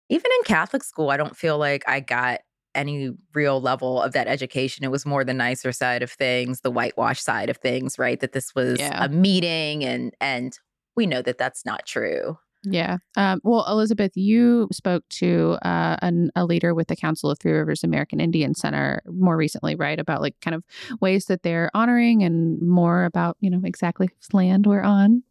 Even 0.10 0.30
in 0.38 0.44
Catholic 0.46 0.84
school, 0.84 1.10
I 1.10 1.18
don't 1.18 1.36
feel 1.36 1.58
like 1.58 1.84
I 1.88 2.00
got 2.00 2.42
any 2.76 3.10
real 3.34 3.60
level 3.60 4.02
of 4.04 4.14
that 4.14 4.28
education. 4.28 4.86
It 4.86 4.92
was 4.92 5.04
more 5.06 5.24
the 5.26 5.34
nicer 5.34 5.72
side 5.72 6.04
of 6.04 6.12
things, 6.12 6.62
the 6.62 6.70
whitewash 6.70 7.20
side 7.20 7.50
of 7.50 7.58
things, 7.58 7.98
right? 7.98 8.20
That 8.20 8.34
this 8.34 8.54
was 8.54 8.78
Yeah. 8.80 9.04
a 9.04 9.10
meeting 9.10 9.84
and 9.84 10.14
and 10.22 10.58
we 10.96 11.08
know 11.08 11.24
that 11.24 11.40
that's 11.40 11.66
not 11.66 11.88
true. 11.88 12.38
Yeah. 12.64 12.98
Um, 13.16 13.40
well, 13.44 13.66
Elizabeth, 13.68 14.12
you 14.16 14.68
spoke 14.72 15.04
to 15.10 15.58
uh, 15.62 15.98
an, 16.02 16.32
a 16.36 16.46
leader 16.46 16.74
with 16.74 16.88
the 16.88 16.96
Council 16.96 17.30
of 17.30 17.40
Three 17.40 17.52
Rivers 17.52 17.84
American 17.84 18.20
Indian 18.20 18.56
Center 18.56 19.02
more 19.06 19.38
recently, 19.38 19.76
right? 19.76 20.00
About 20.00 20.22
like 20.22 20.36
kind 20.42 20.56
of 20.56 20.64
ways 21.00 21.26
that 21.26 21.44
they're 21.44 21.72
honoring 21.74 22.24
and 22.24 22.62
more 22.62 23.06
about, 23.06 23.38
you 23.40 23.50
know, 23.50 23.62
exactly 23.64 24.08
whose 24.08 24.34
land 24.34 24.66
we're 24.66 24.82
on. 24.82 25.24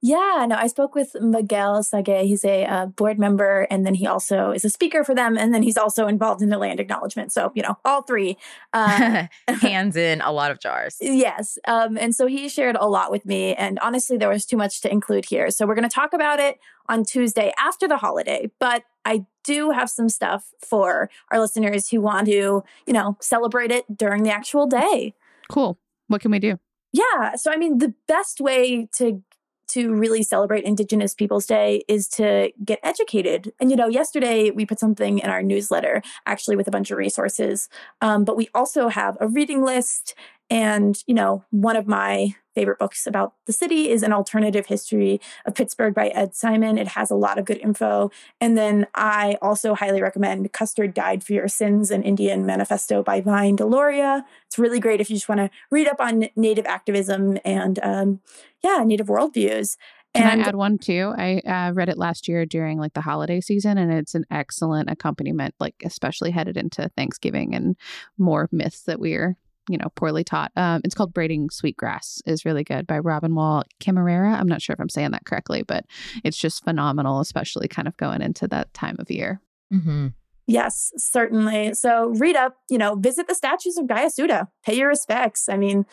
Yeah, 0.00 0.46
no, 0.48 0.56
I 0.56 0.66
spoke 0.66 0.94
with 0.94 1.14
Miguel 1.20 1.82
Sage. 1.82 2.26
He's 2.26 2.44
a 2.44 2.64
uh, 2.64 2.86
board 2.86 3.18
member, 3.18 3.66
and 3.70 3.86
then 3.86 3.94
he 3.94 4.06
also 4.06 4.50
is 4.50 4.64
a 4.64 4.70
speaker 4.70 5.04
for 5.04 5.14
them, 5.14 5.36
and 5.36 5.52
then 5.52 5.62
he's 5.62 5.76
also 5.76 6.06
involved 6.06 6.42
in 6.42 6.48
the 6.48 6.58
land 6.58 6.80
acknowledgement. 6.80 7.32
So, 7.32 7.52
you 7.54 7.62
know, 7.62 7.76
all 7.84 8.02
three. 8.02 8.36
Uh, 8.72 9.26
Hands 9.48 9.96
in 9.96 10.20
a 10.20 10.32
lot 10.32 10.50
of 10.50 10.60
jars. 10.60 10.96
Yes. 11.00 11.58
Um, 11.66 11.96
and 11.98 12.14
so 12.14 12.26
he 12.26 12.48
shared 12.48 12.76
a 12.76 12.86
lot 12.86 13.10
with 13.10 13.26
me, 13.26 13.54
and 13.54 13.78
honestly, 13.80 14.16
there 14.16 14.28
was 14.28 14.46
too 14.46 14.56
much 14.56 14.80
to 14.82 14.90
include 14.90 15.26
here. 15.26 15.50
So, 15.50 15.66
we're 15.66 15.74
going 15.74 15.88
to 15.88 15.94
talk 15.94 16.12
about 16.12 16.40
it 16.40 16.58
on 16.88 17.04
Tuesday 17.04 17.52
after 17.58 17.88
the 17.88 17.96
holiday, 17.96 18.50
but 18.58 18.84
I 19.04 19.26
do 19.42 19.70
have 19.70 19.90
some 19.90 20.08
stuff 20.08 20.52
for 20.58 21.10
our 21.30 21.40
listeners 21.40 21.88
who 21.88 22.00
want 22.00 22.26
to, 22.26 22.62
you 22.86 22.92
know, 22.92 23.16
celebrate 23.20 23.70
it 23.70 23.84
during 23.94 24.22
the 24.22 24.32
actual 24.32 24.66
day. 24.66 25.14
Cool. 25.50 25.78
What 26.08 26.20
can 26.20 26.30
we 26.30 26.38
do? 26.38 26.58
Yeah. 26.92 27.34
So, 27.36 27.52
I 27.52 27.56
mean, 27.56 27.78
the 27.78 27.94
best 28.06 28.40
way 28.40 28.88
to 28.94 29.22
to 29.68 29.92
really 29.94 30.22
celebrate 30.22 30.64
Indigenous 30.64 31.14
Peoples 31.14 31.46
Day 31.46 31.82
is 31.88 32.08
to 32.08 32.52
get 32.64 32.78
educated. 32.82 33.52
And, 33.60 33.70
you 33.70 33.76
know, 33.76 33.88
yesterday 33.88 34.50
we 34.50 34.66
put 34.66 34.78
something 34.78 35.18
in 35.18 35.30
our 35.30 35.42
newsletter 35.42 36.02
actually 36.26 36.56
with 36.56 36.68
a 36.68 36.70
bunch 36.70 36.90
of 36.90 36.98
resources. 36.98 37.68
Um, 38.00 38.24
but 38.24 38.36
we 38.36 38.48
also 38.54 38.88
have 38.88 39.16
a 39.20 39.28
reading 39.28 39.64
list. 39.64 40.14
And, 40.50 41.02
you 41.06 41.14
know, 41.14 41.44
one 41.50 41.76
of 41.76 41.86
my 41.86 42.34
favorite 42.54 42.78
books 42.78 43.06
about 43.06 43.34
the 43.46 43.52
city 43.52 43.90
is 43.90 44.02
An 44.02 44.12
Alternative 44.12 44.66
History 44.66 45.20
of 45.44 45.54
Pittsburgh 45.54 45.94
by 45.94 46.08
Ed 46.08 46.34
Simon. 46.34 46.78
It 46.78 46.88
has 46.88 47.10
a 47.10 47.16
lot 47.16 47.38
of 47.38 47.44
good 47.44 47.58
info. 47.58 48.10
And 48.40 48.56
then 48.56 48.86
I 48.94 49.36
also 49.42 49.74
highly 49.74 50.00
recommend 50.00 50.52
Custer 50.52 50.86
Died 50.86 51.24
for 51.24 51.32
Your 51.32 51.48
Sins, 51.48 51.90
an 51.90 52.02
Indian 52.02 52.46
Manifesto 52.46 53.02
by 53.02 53.20
Vine 53.20 53.56
Deloria. 53.56 54.24
It's 54.46 54.58
really 54.58 54.80
great 54.80 55.00
if 55.00 55.10
you 55.10 55.16
just 55.16 55.28
want 55.28 55.40
to 55.40 55.50
read 55.70 55.88
up 55.88 56.00
on 56.00 56.28
Native 56.36 56.66
activism 56.66 57.38
and, 57.44 57.78
um, 57.82 58.20
yeah, 58.62 58.82
Native 58.84 59.08
worldviews. 59.08 59.76
Can 60.14 60.28
and, 60.28 60.42
I 60.42 60.48
add 60.48 60.54
one 60.54 60.78
too? 60.78 61.12
I 61.18 61.38
uh, 61.40 61.72
read 61.72 61.88
it 61.88 61.98
last 61.98 62.28
year 62.28 62.46
during 62.46 62.78
like 62.78 62.92
the 62.92 63.00
holiday 63.00 63.40
season, 63.40 63.78
and 63.78 63.92
it's 63.92 64.14
an 64.14 64.24
excellent 64.30 64.88
accompaniment, 64.88 65.56
like 65.58 65.74
especially 65.84 66.30
headed 66.30 66.56
into 66.56 66.88
Thanksgiving 66.96 67.52
and 67.52 67.76
more 68.16 68.48
myths 68.52 68.82
that 68.82 69.00
we're 69.00 69.36
you 69.68 69.78
know, 69.78 69.88
poorly 69.94 70.24
taught. 70.24 70.52
Um, 70.56 70.80
it's 70.84 70.94
called 70.94 71.14
Braiding 71.14 71.50
Sweetgrass 71.50 72.22
is 72.26 72.44
really 72.44 72.64
good 72.64 72.86
by 72.86 72.98
Robin 72.98 73.34
Wall 73.34 73.64
Kimmerer. 73.80 74.38
I'm 74.38 74.48
not 74.48 74.62
sure 74.62 74.74
if 74.74 74.80
I'm 74.80 74.88
saying 74.88 75.12
that 75.12 75.24
correctly, 75.24 75.62
but 75.62 75.84
it's 76.22 76.36
just 76.36 76.64
phenomenal, 76.64 77.20
especially 77.20 77.68
kind 77.68 77.88
of 77.88 77.96
going 77.96 78.22
into 78.22 78.46
that 78.48 78.72
time 78.74 78.96
of 78.98 79.10
year. 79.10 79.40
Mm-hmm. 79.72 80.08
Yes, 80.46 80.92
certainly. 80.96 81.72
So 81.74 82.08
read 82.08 82.36
up, 82.36 82.56
you 82.68 82.76
know, 82.76 82.96
visit 82.96 83.28
the 83.28 83.34
statues 83.34 83.78
of 83.78 83.86
Guyasuta, 83.86 84.48
pay 84.62 84.76
your 84.76 84.88
respects. 84.88 85.48
I 85.48 85.56
mean, 85.56 85.86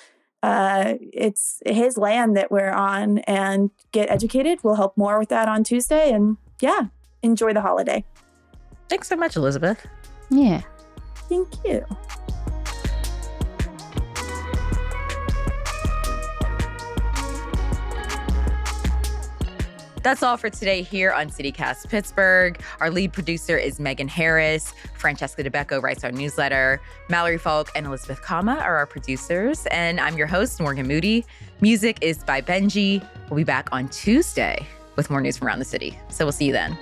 uh, 0.43 0.95
it's 0.99 1.61
his 1.65 1.97
land 1.97 2.35
that 2.35 2.51
we're 2.51 2.71
on 2.71 3.19
and 3.19 3.69
get 3.91 4.09
educated. 4.09 4.59
We'll 4.63 4.75
help 4.75 4.97
more 4.97 5.19
with 5.19 5.29
that 5.29 5.47
on 5.47 5.63
Tuesday. 5.63 6.11
And 6.11 6.37
yeah, 6.59 6.87
enjoy 7.21 7.53
the 7.53 7.61
holiday. 7.61 8.03
Thanks 8.89 9.07
so 9.07 9.15
much, 9.15 9.37
Elizabeth. 9.37 9.85
Yeah. 10.29 10.61
Thank 11.29 11.47
you. 11.63 11.85
That's 20.03 20.23
all 20.23 20.35
for 20.35 20.49
today 20.49 20.81
here 20.81 21.11
on 21.11 21.29
CityCast 21.29 21.87
Pittsburgh. 21.89 22.59
Our 22.79 22.89
lead 22.89 23.13
producer 23.13 23.55
is 23.55 23.79
Megan 23.79 24.07
Harris. 24.07 24.73
Francesca 24.95 25.43
Dabecco 25.43 25.79
writes 25.79 26.03
our 26.03 26.11
newsletter. 26.11 26.81
Mallory 27.07 27.37
Falk 27.37 27.69
and 27.75 27.85
Elizabeth 27.85 28.19
Kama 28.23 28.55
are 28.55 28.77
our 28.77 28.87
producers. 28.87 29.67
And 29.67 29.99
I'm 29.99 30.17
your 30.17 30.25
host, 30.25 30.59
Morgan 30.59 30.87
Moody. 30.87 31.23
Music 31.61 31.99
is 32.01 32.23
by 32.23 32.41
Benji. 32.41 33.07
We'll 33.29 33.37
be 33.37 33.43
back 33.43 33.69
on 33.71 33.89
Tuesday 33.89 34.65
with 34.95 35.11
more 35.11 35.21
news 35.21 35.37
from 35.37 35.47
around 35.47 35.59
the 35.59 35.65
city. 35.65 35.99
So 36.09 36.25
we'll 36.25 36.31
see 36.31 36.45
you 36.45 36.53
then. 36.53 36.75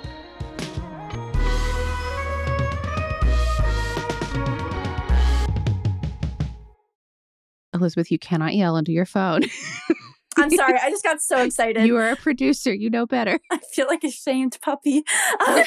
Elizabeth, 7.74 8.12
you 8.12 8.20
cannot 8.20 8.56
yell 8.56 8.78
into 8.78 8.94
your 8.94 9.06
phone. 9.06 9.42
I'm 10.38 10.50
sorry. 10.50 10.80
I 10.84 10.90
just 10.90 11.04
got 11.04 11.22
so 11.22 11.44
excited. 11.44 11.86
You 11.86 11.98
are 11.98 12.10
a 12.10 12.16
producer. 12.16 12.74
You 12.74 12.90
know 12.90 13.06
better. 13.06 13.40
I 13.52 13.58
feel 13.58 13.88
like 13.88 14.04
a 14.04 14.12
shamed 14.12 14.58
puppy. 14.62 15.04